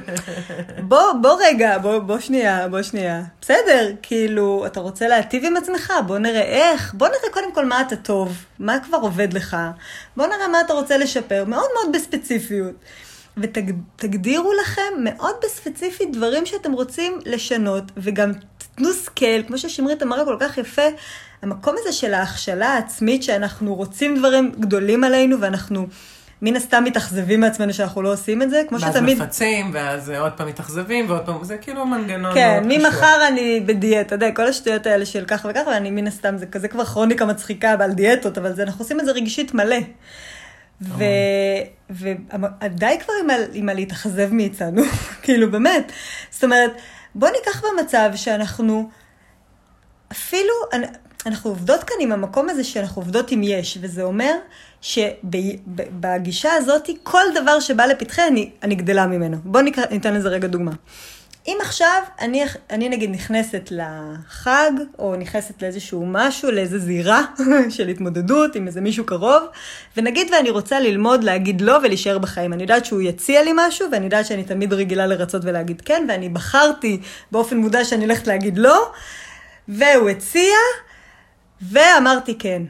[0.79, 3.23] בוא, בוא רגע, בוא, בוא שנייה, בוא שנייה.
[3.41, 5.93] בסדר, כאילו, אתה רוצה להטיב עם עצמך?
[6.07, 6.95] בוא נראה איך.
[6.95, 9.57] בוא נראה קודם כל מה אתה טוב, מה כבר עובד לך.
[10.17, 12.75] בוא נראה מה אתה רוצה לשפר, מאוד מאוד בספציפיות.
[13.37, 18.33] ותגדירו לכם מאוד בספציפית דברים שאתם רוצים לשנות, וגם
[18.77, 20.83] תנו scale, כמו ששמרית אמרה כל כך יפה,
[21.43, 25.87] המקום הזה של ההכשלה העצמית, שאנחנו רוצים דברים גדולים עלינו, ואנחנו
[26.43, 29.19] מן הסתם מתאכזבים מעצמנו שאנחנו לא עושים את זה, כמו שתמיד...
[29.19, 34.07] ואז מפצים, ואז עוד פעם מתאכזבים, ועוד פעם, זה כאילו מנגנון כן, ממחר אני בדיאטה,
[34.07, 37.25] אתה יודע, כל השטויות האלה של ככה וככה, ואני מן הסתם, זה כזה כבר כרוניקה
[37.27, 39.77] מצחיקה על דיאטות, אבל זה, אנחנו עושים את זה רגשית מלא.
[41.91, 44.83] ודי כבר עם, עם הלהתאכזב מאיתנו,
[45.23, 45.93] כאילו באמת.
[46.31, 46.71] זאת אומרת,
[47.19, 48.91] בוא ניקח במצב שאנחנו
[50.13, 50.53] אפילו,
[51.27, 54.33] אנחנו עובדות כאן עם המקום הזה שאנחנו עובדות עם יש, וזה אומר
[54.81, 59.37] שבגישה הזאת, כל דבר שבא לפתחי, אני, אני גדלה ממנו.
[59.45, 60.73] בואו ניתן לזה רגע דוגמה.
[61.49, 67.23] אם עכשיו אני, אני נגיד נכנסת לחג, או נכנסת לאיזשהו משהו, לאיזו זירה
[67.77, 69.43] של התמודדות עם איזה מישהו קרוב,
[69.97, 72.53] ונגיד ואני רוצה ללמוד להגיד לא ולהישאר בחיים.
[72.53, 76.29] אני יודעת שהוא יציע לי משהו, ואני יודעת שאני תמיד רגילה לרצות ולהגיד כן, ואני
[76.29, 77.01] בחרתי
[77.33, 78.91] באופן מודע שאני הולכת להגיד לא,
[79.69, 80.57] והוא הציע,
[81.63, 82.63] ואמרתי כן.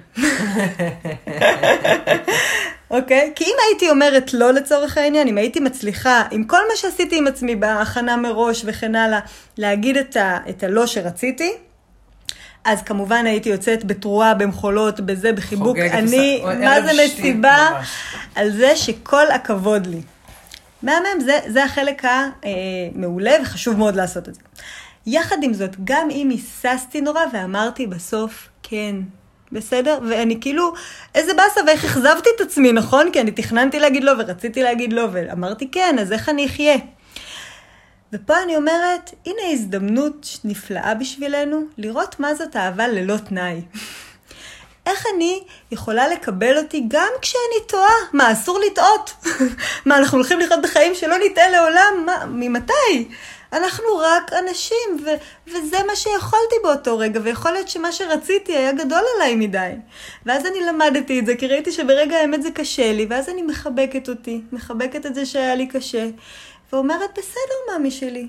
[2.90, 3.32] אוקיי?
[3.34, 7.26] כי אם הייתי אומרת לא לצורך העניין, אם הייתי מצליחה, עם כל מה שעשיתי עם
[7.26, 9.20] עצמי בהכנה מראש וכן הלאה,
[9.58, 11.52] להגיד את, ה, את הלא שרציתי,
[12.64, 15.76] אז כמובן הייתי יוצאת בתרועה, במחולות, בזה, בחיבוק.
[15.78, 17.80] אני, מה זה מסיבה?
[18.34, 20.00] על זה שכל הכבוד לי.
[20.82, 24.40] מהמם, זה, זה החלק המעולה וחשוב מאוד לעשות את זה.
[25.06, 28.96] יחד עם זאת, גם אם היססתי נורא ואמרתי בסוף, כן,
[29.52, 29.98] בסדר?
[30.08, 30.72] ואני כאילו,
[31.14, 33.10] איזה באסה ואיך אכזבתי את עצמי, נכון?
[33.12, 36.76] כי אני תכננתי להגיד לא ורציתי להגיד לא, ואמרתי כן, אז איך אני אחיה?
[38.12, 43.62] ופה אני אומרת, הנה הזדמנות נפלאה בשבילנו לראות מה זאת אהבה ללא תנאי.
[44.86, 47.94] איך אני יכולה לקבל אותי גם כשאני טועה?
[48.12, 49.10] מה, אסור לטעות?
[49.86, 52.06] מה, אנחנו הולכים לחיות בחיים שלא נטעה לעולם?
[52.06, 53.08] מה, ממתי?
[53.52, 59.02] אנחנו רק אנשים, ו- וזה מה שיכולתי באותו רגע, ויכול להיות שמה שרציתי היה גדול
[59.16, 59.72] עליי מדי.
[60.26, 64.08] ואז אני למדתי את זה, כי ראיתי שברגע האמת זה קשה לי, ואז אני מחבקת
[64.08, 66.08] אותי, מחבקת את זה שהיה לי קשה,
[66.72, 68.28] ואומרת, בסדר, מאמי שלי.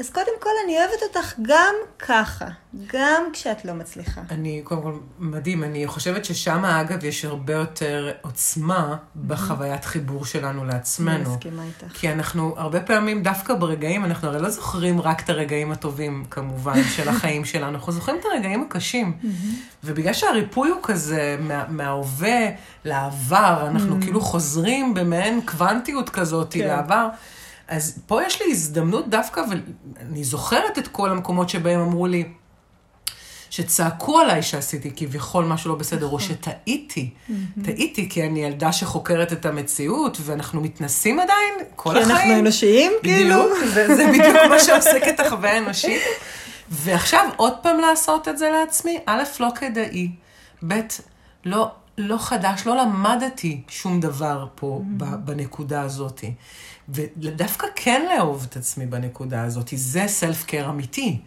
[0.00, 2.44] אז קודם כל, אני אוהבת אותך גם ככה,
[2.86, 4.20] גם כשאת לא מצליחה.
[4.30, 5.64] אני, קודם כל, מדהים.
[5.64, 11.34] אני חושבת ששם, אגב, יש הרבה יותר עוצמה בחוויית חיבור שלנו אני לעצמנו.
[11.34, 11.96] מסכימה איתך.
[11.96, 16.82] כי אנחנו, הרבה פעמים, דווקא ברגעים, אנחנו הרי לא זוכרים רק את הרגעים הטובים, כמובן,
[16.96, 19.18] של החיים שלנו, אנחנו זוכרים את הרגעים הקשים.
[19.84, 22.46] ובגלל שהריפוי הוא כזה, מה, מההווה
[22.84, 26.66] לעבר, אנחנו כאילו חוזרים במעין קוונטיות כזאת כן.
[26.66, 27.08] לעבר.
[27.68, 32.24] אז פה יש לי הזדמנות דווקא, ואני זוכרת את כל המקומות שבהם אמרו לי,
[33.50, 37.10] שצעקו עליי שעשיתי כביכול משהו לא בסדר, או שטעיתי.
[37.64, 42.10] טעיתי כי אני ילדה שחוקרת את המציאות, ואנחנו מתנסים עדיין כל כי החיים.
[42.10, 43.34] אנחנו אנושיים, כאילו.
[43.34, 46.02] בדיוק, זה, זה בדיוק מה שעוסק את החוויה האנושית.
[46.70, 50.10] ועכשיו עוד פעם לעשות את זה לעצמי, א', לא כדאי,
[50.66, 50.74] ב',
[51.44, 54.82] לא, לא חדש, לא למדתי שום דבר פה
[55.24, 56.24] בנקודה הזאת.
[56.88, 61.20] ודווקא כן לאהוב את עצמי בנקודה הזאת, זה סלף קר אמיתי.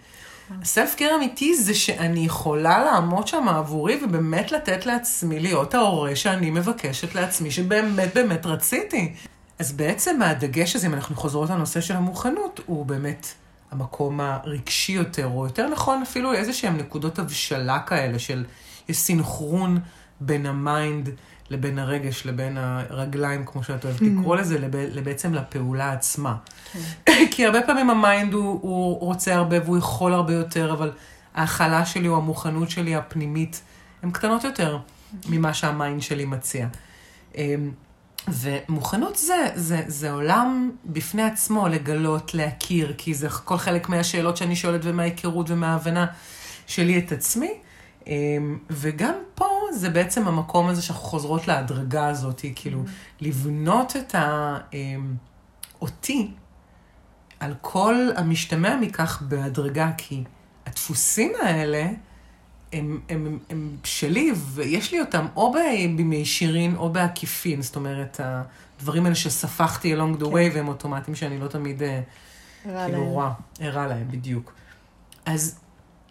[0.63, 6.49] סלף קר אמיתי זה שאני יכולה לעמוד שם עבורי ובאמת לתת לעצמי להיות ההורה שאני
[6.49, 9.13] מבקשת לעצמי, שבאמת באמת רציתי.
[9.59, 13.27] אז בעצם הדגש הזה, אם אנחנו חוזרות לנושא של המוכנות, הוא באמת
[13.71, 18.45] המקום הרגשי יותר, או יותר נכון אפילו איזה שהן נקודות הבשלה כאלה של
[18.91, 19.79] סינכרון
[20.19, 21.09] בין ה mind
[21.49, 26.35] לבין הרגש, לבין הרגליים, כמו שאת אוהבת לקרוא לזה, לב, בעצם לפעולה עצמה.
[27.31, 30.91] כי הרבה פעמים ה mind הוא, הוא רוצה הרבה והוא יכול הרבה יותר, אבל
[31.35, 33.61] ההכלה שלי או המוכנות שלי הפנימית
[34.03, 34.77] הן קטנות יותר
[35.29, 36.67] ממה שה mind שלי מציע.
[37.35, 37.71] אמ,
[38.27, 44.55] ומוכנות זה, זה, זה עולם בפני עצמו לגלות, להכיר, כי זה כל חלק מהשאלות שאני
[44.55, 46.05] שואלת ומההיכרות ומההבנה
[46.67, 47.51] שלי את עצמי.
[48.07, 52.83] אמ, וגם פה זה בעצם המקום הזה שאנחנו חוזרות להדרגה הזאת, כאילו,
[53.21, 54.57] לבנות את ה...
[54.73, 55.15] אמ,
[55.81, 56.31] אותי
[57.39, 60.23] על כל המשתמע מכך בהדרגה, כי
[60.65, 61.87] הדפוסים האלה
[62.73, 65.53] הם, הם, הם שלי, ויש לי אותם או
[65.95, 71.47] במישרין או בעקיפין, זאת אומרת, הדברים האלה שספחתי along the way, והם אוטומטיים שאני לא
[71.47, 71.81] תמיד,
[72.65, 73.05] רע כאילו.
[73.05, 74.53] רואה, ערה להם, בדיוק.
[75.25, 75.59] אז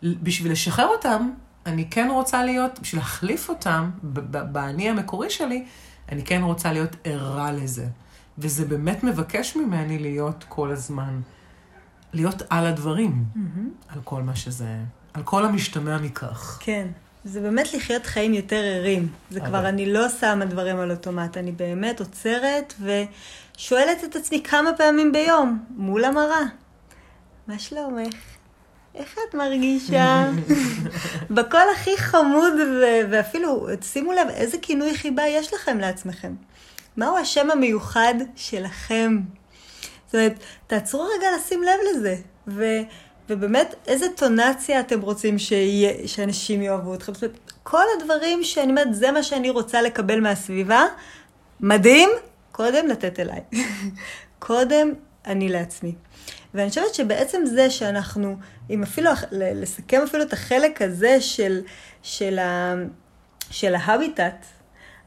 [0.03, 1.31] בשביל לשחרר אותם,
[1.69, 3.91] אני כן רוצה להיות, בשביל להחליף אותם,
[4.53, 5.65] באני המקורי שלי,
[6.13, 7.87] אני כן רוצה להיות ערה לזה.
[8.39, 11.21] וזה באמת מבקש ממני להיות כל הזמן,
[12.13, 13.25] להיות על הדברים,
[13.89, 14.77] על כל מה שזה,
[15.15, 16.59] על כל המשתמע מכך.
[16.61, 16.87] כן.
[17.25, 19.09] זה באמת לחיות חיים יותר ערים.
[19.31, 24.43] זה אבל- כבר, אני לא שמה דברים על אוטומט, אני באמת עוצרת ושואלת את עצמי
[24.43, 26.45] כמה פעמים ביום, מול המראה.
[27.49, 28.15] מה שלומך?
[28.95, 30.31] איך את מרגישה?
[31.31, 36.35] בקול הכי חמוד, ו- ואפילו, שימו לב, איזה כינוי חיבה יש לכם לעצמכם.
[36.97, 39.19] מהו השם המיוחד שלכם?
[40.07, 40.35] זאת אומרת,
[40.67, 42.17] תעצרו רגע לשים לב לזה.
[42.49, 42.81] ו-
[43.31, 47.15] ובאמת, איזה טונציה אתם רוצים שיהיה, שאנשים יאהבו אתכם?
[47.15, 50.85] זאת אומרת, כל הדברים שאני אומרת, זה מה שאני רוצה לקבל מהסביבה,
[51.61, 52.09] מדהים,
[52.53, 53.41] קודם לתת אליי.
[54.39, 54.93] קודם
[55.27, 55.95] אני לעצמי.
[56.55, 58.37] ואני חושבת שבעצם זה שאנחנו,
[58.71, 61.61] אם אפילו, לסכם אפילו את החלק הזה של,
[62.03, 62.75] של, ה,
[63.51, 64.47] של ההביטט,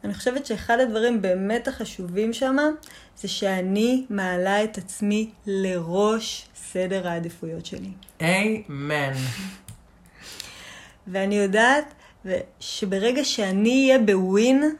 [0.03, 2.57] אני חושבת שאחד הדברים באמת החשובים שם,
[3.17, 7.91] זה שאני מעלה את עצמי לראש סדר העדיפויות שלי.
[8.21, 9.13] אמן.
[11.07, 11.93] ואני יודעת
[12.59, 14.75] שברגע שאני אהיה בווין,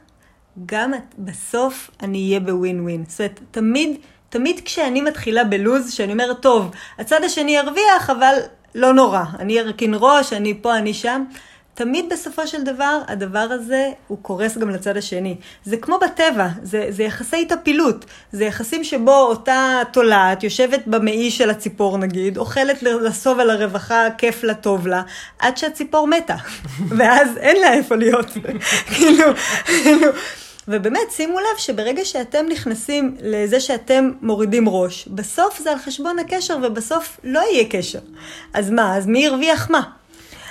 [0.66, 3.04] גם בסוף אני אהיה בווין ווין.
[3.08, 4.00] זאת אומרת, תמיד,
[4.32, 8.34] תמיד כשאני מתחילה בלוז, שאני אומרת, טוב, הצד השני ירוויח, אבל
[8.76, 9.24] לא נורא.
[9.40, 11.24] אני ארכין ראש, אני פה, אני שם.
[11.74, 15.36] תמיד בסופו של דבר, הדבר הזה, הוא קורס גם לצד השני.
[15.66, 18.06] זה כמו בטבע, זה, זה יחסי טפילות.
[18.32, 24.44] זה יחסים שבו אותה תולעת יושבת במעי של הציפור נגיד, אוכלת לסוב על הרווחה, כיף
[24.44, 25.02] לה, טוב לה,
[25.40, 26.36] עד שהציפור מתה.
[26.98, 28.28] ואז אין לה איפה להיות.
[28.96, 29.26] כאילו,
[29.66, 30.08] כאילו...
[30.68, 36.58] ובאמת, שימו לב שברגע שאתם נכנסים לזה שאתם מורידים ראש, בסוף זה על חשבון הקשר,
[36.64, 38.00] ובסוף לא יהיה קשר.
[38.54, 39.82] אז מה, אז מי הרוויח מה?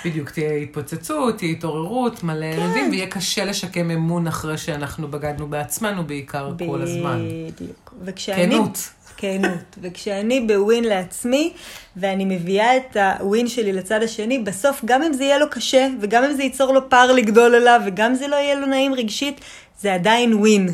[0.05, 2.61] בדיוק, תהיה התפוצצות, תהיה התעוררות, מלא כן.
[2.61, 7.27] ריבים, ויהיה קשה לשקם אמון אחרי שאנחנו בגדנו בעצמנו בעיקר כל הזמן.
[7.47, 7.93] בדיוק.
[8.05, 8.55] וכשאני...
[8.55, 8.77] כנות.
[9.17, 9.75] כנות.
[9.81, 11.53] וכשאני בווין לעצמי,
[11.95, 16.23] ואני מביאה את הווין שלי לצד השני, בסוף, גם אם זה יהיה לו קשה, וגם
[16.23, 19.41] אם זה ייצור לו פער לגדול אליו, וגם אם זה לא יהיה לו נעים רגשית,
[19.81, 20.69] זה עדיין ווין.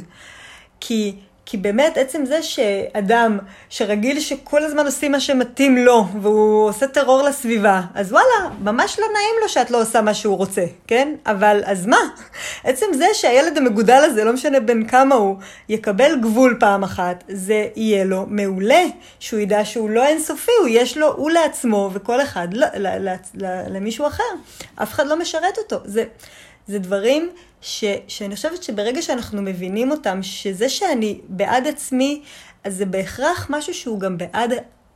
[0.79, 1.15] כי
[1.49, 3.39] כי באמת, עצם זה שאדם
[3.69, 9.05] שרגיל שכל הזמן עושים מה שמתאים לו, והוא עושה טרור לסביבה, אז וואלה, ממש לא
[9.05, 11.15] נעים לו שאת לא עושה מה שהוא רוצה, כן?
[11.25, 11.97] אבל אז מה?
[12.63, 15.35] עצם זה שהילד המגודל הזה, לא משנה בין כמה הוא,
[15.69, 18.83] יקבל גבול פעם אחת, זה יהיה לו מעולה,
[19.19, 23.15] שהוא ידע שהוא לא אינסופי, הוא יש לו, הוא לעצמו, וכל אחד ל, ל, ל,
[23.33, 24.23] ל, למישהו אחר.
[24.75, 25.77] אף אחד לא משרת אותו.
[25.85, 26.03] זה,
[26.67, 27.29] זה דברים
[27.67, 32.21] ש, שאני חושבת שברגע שאנחנו מבינים אותם, שזה שאני בעד עצמי,
[32.63, 34.53] אז זה בהכרח משהו שהוא גם בעד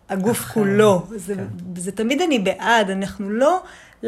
[0.09, 1.03] הגוף אחר, כולו.
[1.09, 1.17] כן.
[1.17, 1.33] זה,
[1.75, 3.61] זה תמיד אני בעד, אנחנו לא...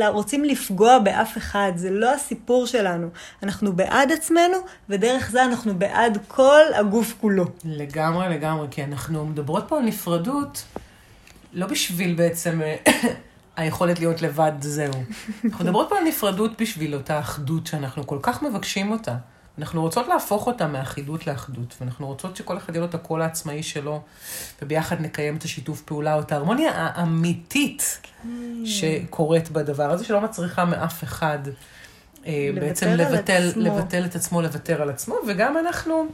[0.08, 3.08] רוצים לפגוע באף אחד, זה לא הסיפור שלנו.
[3.44, 4.58] אנחנו בעד עצמנו,
[4.90, 7.46] ודרך זה אנחנו בעד כל הגוף כולו.
[7.66, 10.64] לגמרי, לגמרי, כי אנחנו מדברות פה על נפרדות,
[11.54, 12.62] לא בשביל בעצם
[13.56, 14.94] היכולת להיות לבד, זהו.
[15.46, 19.16] אנחנו מדברות פה על נפרדות בשביל אותה אחדות שאנחנו כל כך מבקשים אותה.
[19.58, 23.64] אנחנו רוצות להפוך אותה מאחידות לאחדות, ואנחנו רוצות שכל אחד יהיה לו את הקול העצמאי
[23.64, 24.02] שלו,
[24.62, 28.02] וביחד נקיים את השיתוף פעולה, או את ההרמוניה האמיתית.
[28.66, 31.40] שקורית בדבר הזה, שלא מצריכה מאף אחד
[32.26, 36.08] אה, בעצם לבטל, לבטל את עצמו, לוותר על עצמו, וגם אנחנו...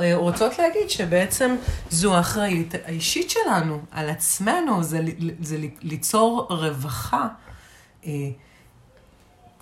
[0.00, 1.56] אה, רוצות להגיד שבעצם
[1.90, 5.00] זו האחריות האישית שלנו על עצמנו, זה,
[5.40, 7.28] זה ליצור רווחה
[8.06, 8.10] אה,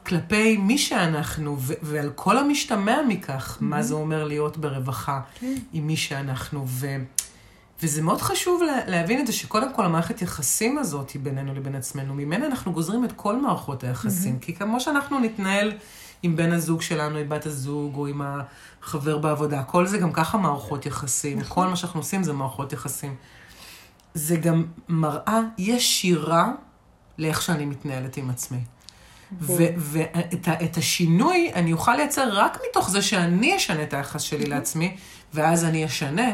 [0.06, 3.64] כלפי מי שאנחנו, ו- ועל כל המשתמע מכך, mm-hmm.
[3.64, 5.40] מה זה אומר להיות ברווחה okay.
[5.40, 5.54] כן.
[5.72, 6.64] עם מי שאנחנו.
[6.66, 6.96] ו-
[7.82, 11.74] וזה מאוד חשוב לה, להבין את זה, שקודם כל המערכת יחסים הזאת היא בינינו לבין
[11.74, 14.38] עצמנו, ממנה אנחנו גוזרים את כל מערכות היחסים.
[14.40, 14.44] Mm-hmm.
[14.44, 15.72] כי כמו שאנחנו נתנהל
[16.24, 18.22] עם בן הזוג שלנו, עם בת הזוג, או עם
[18.82, 21.38] החבר בעבודה, כל זה גם ככה מערכות יחסים.
[21.38, 21.64] נכון.
[21.64, 23.14] כל מה שאנחנו עושים זה מערכות יחסים.
[24.14, 26.52] זה גם מראה ישירה
[27.18, 28.60] לאיך שאני מתנהלת עם עצמי.
[29.40, 34.96] ואת השינוי אני אוכל לייצר רק מתוך זה שאני אשנה את היחס שלי לעצמי,
[35.34, 36.30] ואז אני אשנה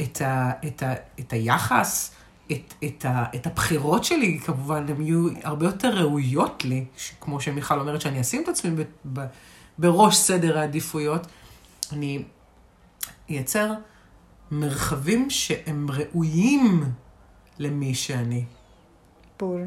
[0.00, 2.14] את, ה, את, ה, את היחס,
[2.52, 6.84] את, את, ה, את הבחירות שלי, כמובן, הן יהיו הרבה יותר ראויות לי,
[7.20, 8.82] כמו שמיכל אומרת, שאני אשים את עצמי ב,
[9.12, 9.26] ב,
[9.78, 11.26] בראש סדר העדיפויות.
[11.92, 12.22] אני
[13.28, 13.72] אייצר
[14.50, 16.84] מרחבים שהם ראויים
[17.58, 18.44] למי שאני.
[19.38, 19.64] בול.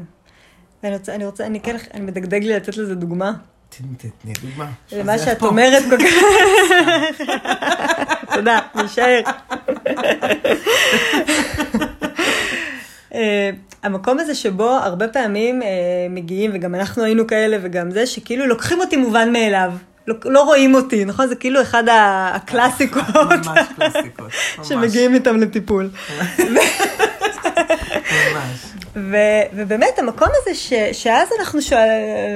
[0.84, 3.32] אני רוצה, אני רוצה, אני כן, אני מדגדג לי לתת לזה דוגמה.
[3.68, 4.70] תתני דוגמה.
[4.92, 6.14] למה שאת אומרת כל כך...
[8.34, 9.20] תודה, נשאר.
[13.22, 13.50] אה,
[13.82, 15.68] המקום הזה שבו הרבה פעמים אה,
[16.10, 19.72] מגיעים, וגם אנחנו היינו כאלה וגם זה, שכאילו לוקחים אותי מובן מאליו.
[20.06, 21.26] לא, לא רואים אותי, נכון?
[21.28, 23.02] זה כאילו אחד הקלאסיקות.
[23.14, 24.30] ממש קלאסיקות.
[24.62, 25.90] שמגיעים איתם לטיפול.
[28.12, 28.66] ממש.
[28.96, 31.88] ו- ובאמת, המקום הזה ש- שאז אנחנו, שואל,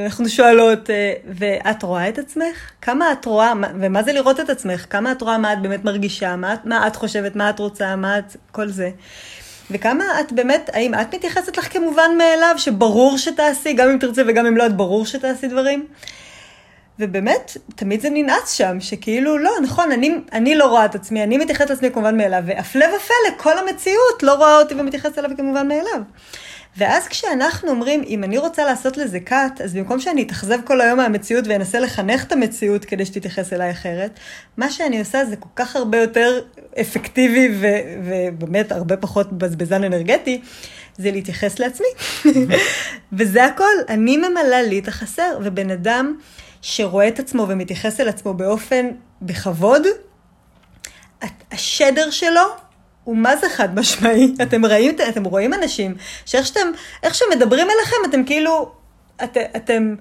[0.05, 2.71] אנחנו שואלות, אה, ואת רואה את עצמך?
[2.83, 4.87] כמה את רואה, ומה זה לראות את עצמך?
[4.91, 6.37] כמה את רואה מה את באמת מרגישה?
[6.37, 7.37] מה, מה את חושבת?
[7.37, 7.97] מה את רוצה?
[7.97, 8.37] מה את...
[8.53, 8.91] כל זה.
[9.71, 14.47] וכמה את באמת, האם את מתייחסת לך כמובן מאליו, שברור שתעשי, גם אם תרצי וגם
[14.47, 15.87] אם לא, את ברור שתעשי דברים?
[16.99, 21.39] ובאמת, תמיד זה ננעץ שם, שכאילו, לא, נכון, אני, אני לא רואה את עצמי, אני
[21.39, 26.01] מתייחסת לעצמי כמובן מאליו, והפלא ופלא, כל המציאות לא רואה אותי ומתייחסת אליו כמובן מאליו.
[26.79, 30.97] ואז כשאנחנו אומרים, אם אני רוצה לעשות לזה cut, אז במקום שאני אתאכזב כל היום
[30.97, 34.21] מהמציאות ואנסה לחנך את המציאות כדי שתתייחס אליי אחרת,
[34.57, 36.41] מה שאני עושה זה כל כך הרבה יותר
[36.81, 37.67] אפקטיבי ו-
[38.05, 40.41] ובאמת הרבה פחות בזבזן אנרגטי,
[40.99, 41.87] זה להתייחס לעצמי.
[43.13, 46.17] וזה הכל, אני ממלאה לי את החסר, ובן אדם
[46.63, 48.87] שרואה את עצמו ומתייחס אל עצמו באופן,
[49.23, 49.83] בכבוד,
[51.53, 52.66] השדר שלו
[53.07, 54.35] הוא מה זה חד משמעי.
[54.43, 55.95] אתם רואים, אתם רואים אנשים
[56.27, 56.69] שאיך שאתם,
[57.03, 58.73] איך שמדברים אליכם, אתם כאילו,
[59.25, 59.95] את, אתם,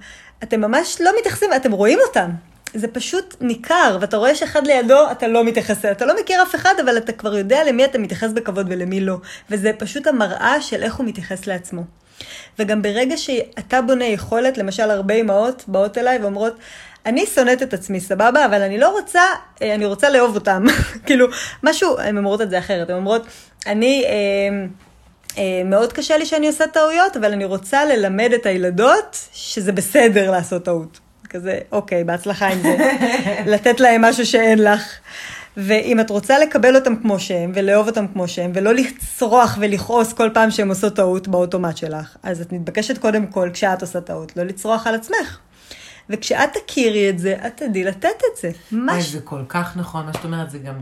[0.43, 2.29] אתם ממש לא מתייחסים, אתם רואים אותם.
[2.73, 6.73] זה פשוט ניכר, ואתה רואה שאחד לידו אתה לא מתייחס, אתה לא מכיר אף אחד,
[6.83, 9.17] אבל אתה כבר יודע למי אתה מתייחס בכבוד ולמי לא.
[9.49, 11.81] וזה פשוט המראה של איך הוא מתייחס לעצמו.
[12.59, 16.55] וגם ברגע שאתה בונה יכולת, למשל הרבה אמהות באות אליי ואומרות,
[17.05, 18.45] אני שונאת את עצמי, סבבה?
[18.45, 19.21] אבל אני לא רוצה,
[19.61, 20.65] אה, אני רוצה לאהוב אותם.
[21.05, 21.27] כאילו,
[21.63, 23.25] משהו, הן אומרות את זה אחרת, הן אומרות,
[23.67, 24.03] אני...
[24.05, 24.65] אה,
[25.37, 30.31] אה, מאוד קשה לי שאני עושה טעויות, אבל אני רוצה ללמד את הילדות שזה בסדר
[30.31, 30.99] לעשות טעות.
[31.29, 32.77] כזה, אוקיי, בהצלחה עם זה.
[33.51, 34.99] לתת להם משהו שאין לך.
[35.57, 40.29] ואם את רוצה לקבל אותם כמו שהם, ולאהוב אותם כמו שהם, ולא לצרוח ולכעוס כל
[40.33, 44.43] פעם שהם עושות טעות באוטומט שלך, אז את מתבקשת קודם כל, כשאת עושה טעות, לא
[44.43, 45.39] לצרוח על עצמך.
[46.09, 48.51] וכשאת תכירי את זה, את תדעי לתת את זה.
[48.71, 49.05] ממש.
[49.05, 50.75] זה כל כך נכון, מה שאת אומרת, זה גם...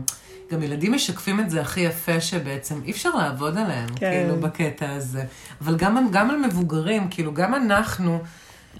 [0.52, 4.10] גם ילדים משקפים את זה הכי יפה, שבעצם אי אפשר לעבוד עליהם, כן.
[4.10, 5.24] כאילו, בקטע הזה.
[5.60, 8.22] אבל גם, גם על מבוגרים, כאילו, גם אנחנו,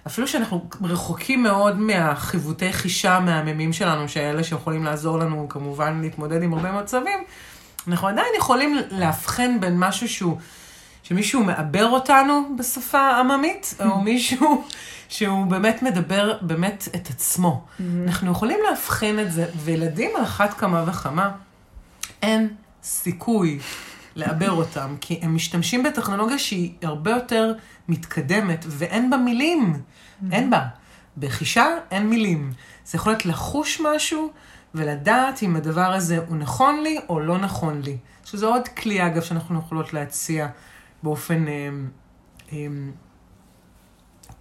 [0.06, 6.54] אפילו שאנחנו רחוקים מאוד מהחיווטי חישה המהממים שלנו, שאלה שיכולים לעזור לנו כמובן להתמודד עם
[6.54, 7.24] הרבה מצבים,
[7.88, 10.36] אנחנו עדיין יכולים לאבחן בין משהו שהוא,
[11.02, 14.64] שמישהו מעבר אותנו בשפה עממית, או מישהו
[15.14, 17.64] שהוא באמת מדבר באמת את עצמו.
[18.04, 21.30] אנחנו יכולים להבחין את זה, וילדים על אחת כמה וכמה,
[22.22, 23.58] אין סיכוי
[24.14, 27.52] לעבר אותם, כי הם משתמשים בטכנולוגיה שהיא הרבה יותר
[27.88, 29.82] מתקדמת, ואין בה מילים.
[30.32, 30.60] אין בה.
[31.18, 32.52] בחישה אין מילים.
[32.84, 34.30] זה יכול להיות לחוש משהו
[34.74, 37.96] ולדעת אם הדבר הזה הוא נכון לי או לא נכון לי.
[38.24, 40.48] שזה עוד כלי, אגב, שאנחנו יכולות להציע
[41.02, 41.68] באופן אה,
[42.52, 42.66] אה,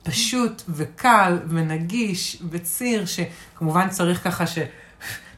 [0.03, 4.59] פשוט וקל ונגיש וציר, שכמובן צריך ככה ש...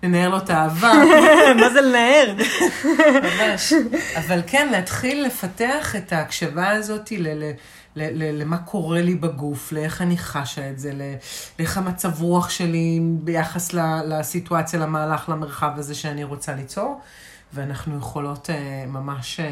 [0.04, 0.94] לנער לו את האהבה.
[1.62, 2.36] מה זה לנער?
[3.24, 3.74] ממש.
[4.18, 7.52] אבל כן, להתחיל לפתח את ההקשבה הזאת ל- ל-
[7.96, 10.92] ל- למה קורה לי בגוף, לאיך אני חשה את זה,
[11.60, 17.02] לאיך המצב רוח שלי ביחס ל- לסיטואציה, למהלך, למרחב הזה שאני רוצה ליצור.
[17.54, 19.44] ואנחנו יכולות uh, ממש uh,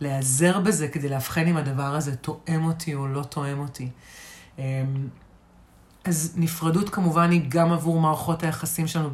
[0.00, 3.88] להיעזר בזה כדי לאבחן אם הדבר הזה תואם אותי או לא תואם אותי.
[4.58, 4.60] Um,
[6.04, 9.08] אז נפרדות כמובן היא גם עבור מערכות היחסים שלנו,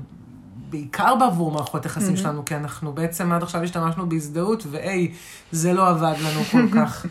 [0.70, 2.18] בעיקר בעבור מערכות היחסים mm-hmm.
[2.18, 5.12] שלנו, כי אנחנו בעצם עד עכשיו השתמשנו בהזדהות, והי,
[5.53, 7.07] זה לא עבד לנו כל כך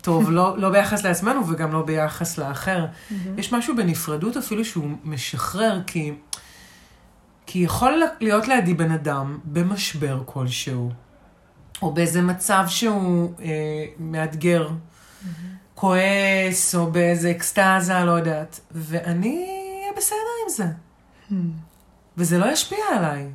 [0.00, 2.86] טוב, לא, לא ביחס לעצמנו וגם לא ביחס לאחר.
[2.86, 3.14] Mm-hmm.
[3.36, 6.12] יש משהו בנפרדות אפילו שהוא משחרר, כי,
[7.46, 10.90] כי יכול להיות לידי בן אדם במשבר כלשהו,
[11.82, 13.48] או באיזה מצב שהוא אה,
[13.98, 14.68] מאתגר.
[14.68, 15.61] Mm-hmm.
[15.82, 18.60] כועס, או באיזה אקסטזה, לא יודעת.
[18.70, 19.46] ואני
[19.80, 20.64] אהיה בסדר עם זה.
[21.30, 21.34] Hmm.
[22.16, 23.26] וזה לא ישפיע עליי.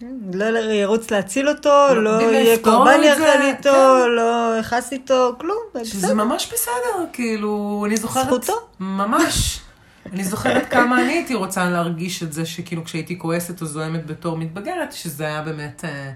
[0.00, 4.10] כן, לא ירוץ להציל אותו, לא, לא יהיה קורבן יחד איתו, כן.
[4.10, 8.26] לא יכעס איתו, כלום, שזה ממש בסדר, כאילו, אני זוכרת...
[8.26, 8.68] זכותו.
[8.80, 9.60] ממש.
[10.12, 14.36] אני זוכרת כמה אני הייתי רוצה להרגיש את זה, שכאילו כשהייתי כועסת או זוהמת בתור
[14.36, 15.84] מתבגרת, שזה היה באמת...
[15.84, 16.10] אה,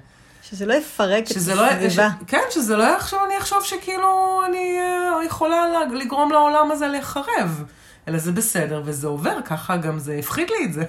[0.51, 2.09] שזה לא יפרק את לא הסביבה.
[2.21, 7.65] לא, כן, שזה לא יחשוב, אני אחשוב שכאילו אני אה, יכולה לגרום לעולם הזה להיחרב.
[8.09, 10.85] אלא זה בסדר וזה עובר, ככה גם זה הפחית לי את זה.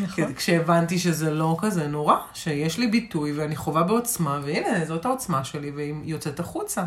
[0.00, 0.34] נכון.
[0.36, 5.70] כשהבנתי שזה לא כזה נורא, שיש לי ביטוי ואני חווה בעוצמה, והנה, זאת העוצמה שלי,
[5.70, 6.84] והיא יוצאת החוצה.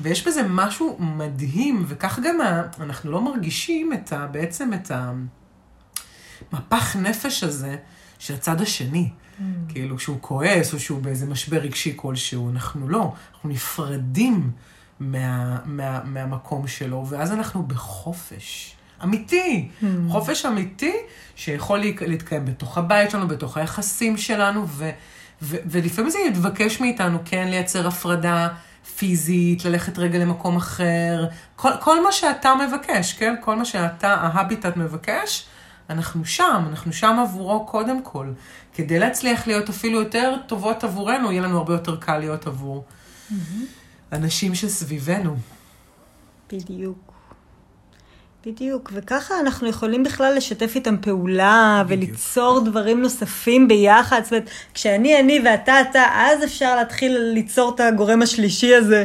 [0.00, 2.38] ויש בזה משהו מדהים, וכך גם
[2.80, 4.90] אנחנו לא מרגישים את ה, בעצם את
[6.50, 7.76] המפח נפש הזה
[8.18, 9.10] של הצד השני.
[9.38, 9.42] Mm.
[9.68, 14.50] כאילו, שהוא כועס, או שהוא באיזה משבר רגשי כלשהו, אנחנו לא, אנחנו נפרדים
[15.00, 18.74] מה, מה, מהמקום שלו, ואז אנחנו בחופש.
[19.04, 19.86] אמיתי, mm.
[20.08, 20.96] חופש אמיתי
[21.36, 24.90] שיכול להתקיים בתוך הבית שלנו, בתוך היחסים שלנו, ו,
[25.42, 28.48] ו, ולפעמים זה יתבקש מאיתנו כן לייצר הפרדה
[28.96, 31.26] פיזית, ללכת רגע למקום אחר,
[31.56, 33.34] כל, כל מה שאתה מבקש, כן?
[33.40, 35.46] כל מה שאתה, ההביטט מבקש,
[35.90, 38.26] אנחנו שם, אנחנו שם עבורו קודם כל.
[38.74, 43.34] כדי להצליח להיות אפילו יותר טובות עבורנו, יהיה לנו הרבה יותר קל להיות עבור mm-hmm.
[44.12, 45.36] אנשים שסביבנו.
[46.52, 47.12] בדיוק.
[48.46, 52.00] בדיוק, וככה אנחנו יכולים בכלל לשתף איתם פעולה בדיוק.
[52.10, 54.20] וליצור דברים נוספים ביחד.
[54.24, 59.04] זאת אומרת, כשאני אני ואתה אתה, אז אפשר להתחיל ליצור את הגורם השלישי הזה.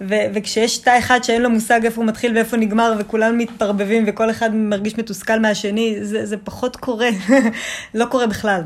[0.00, 4.30] ו- וכשיש תא אחד שאין לו מושג איפה הוא מתחיל ואיפה נגמר, וכולם מתפרבבים וכל
[4.30, 7.08] אחד מרגיש מתוסכל מהשני, זה, זה פחות קורה,
[7.94, 8.62] לא קורה בכלל.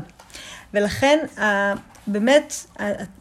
[0.73, 1.19] ולכן,
[2.07, 2.53] באמת,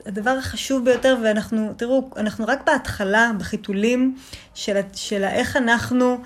[0.07, 4.17] הדבר החשוב ביותר, ואנחנו, תראו, אנחנו רק בהתחלה, בחיתולים
[4.55, 6.19] של, של איך אנחנו,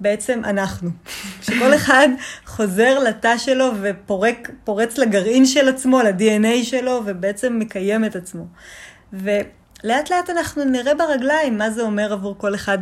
[0.00, 0.90] בעצם אנחנו.
[1.44, 2.08] שכל אחד
[2.46, 8.46] חוזר לתא שלו ופורץ לגרעין של עצמו, ל-DNA שלו, ובעצם מקיים את עצמו.
[9.12, 9.46] ולאט
[9.84, 12.78] לאט אנחנו נראה ברגליים מה זה אומר עבור כל אחד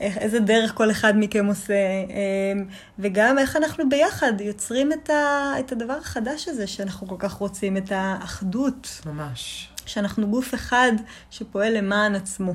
[0.00, 2.64] איזה דרך כל אחד מכם עושה, אמ,
[2.98, 7.76] וגם איך אנחנו ביחד יוצרים את, ה, את הדבר החדש הזה שאנחנו כל כך רוצים,
[7.76, 9.00] את האחדות.
[9.06, 9.68] ממש.
[9.86, 10.92] שאנחנו גוף אחד
[11.30, 12.54] שפועל למען עצמו.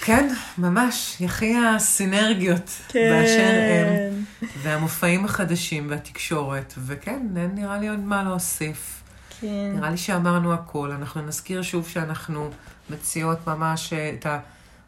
[0.00, 0.28] כן,
[0.58, 3.10] ממש, יחי הסינרגיות כן.
[3.10, 4.24] באשר הם,
[4.62, 8.99] והמופעים החדשים והתקשורת, וכן, אין נראה לי עוד מה להוסיף.
[9.40, 9.72] כן.
[9.74, 10.90] נראה לי שאמרנו הכל.
[10.90, 12.50] אנחנו נזכיר שוב שאנחנו
[12.90, 14.26] מציעות ממש אה, את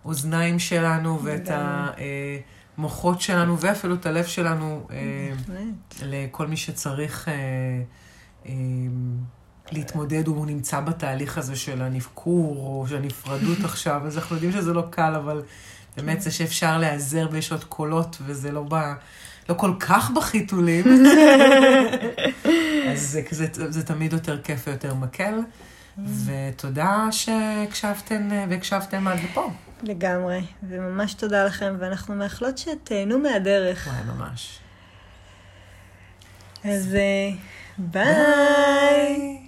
[0.05, 1.49] האוזניים שלנו ואת
[2.79, 5.33] המוחות שלנו, ואפילו את הלב שלנו, אה,
[6.03, 8.53] לכל מי שצריך אה,
[9.73, 14.73] להתמודד, הוא נמצא בתהליך הזה של הנבקור, או של הנפרדות עכשיו, אז אנחנו יודעים שזה
[14.73, 15.43] לא קל, אבל
[15.97, 18.95] באמת זה שאפשר להיעזר ויש עוד קולות, וזה לא בא...
[19.49, 20.85] לא כל כך בחיתולים,
[22.93, 25.35] אז זה, זה, זה תמיד יותר כיף ויותר מקל.
[25.99, 29.51] ותודה שהקשבתן והקשבתם עד לפה.
[29.83, 33.87] לגמרי, וממש תודה לכם, ואנחנו מאחלות שתהנו מהדרך.
[33.87, 34.59] וואי, ממש.
[36.65, 37.31] אז אה,
[37.79, 38.15] ביי.
[38.15, 39.42] ביי.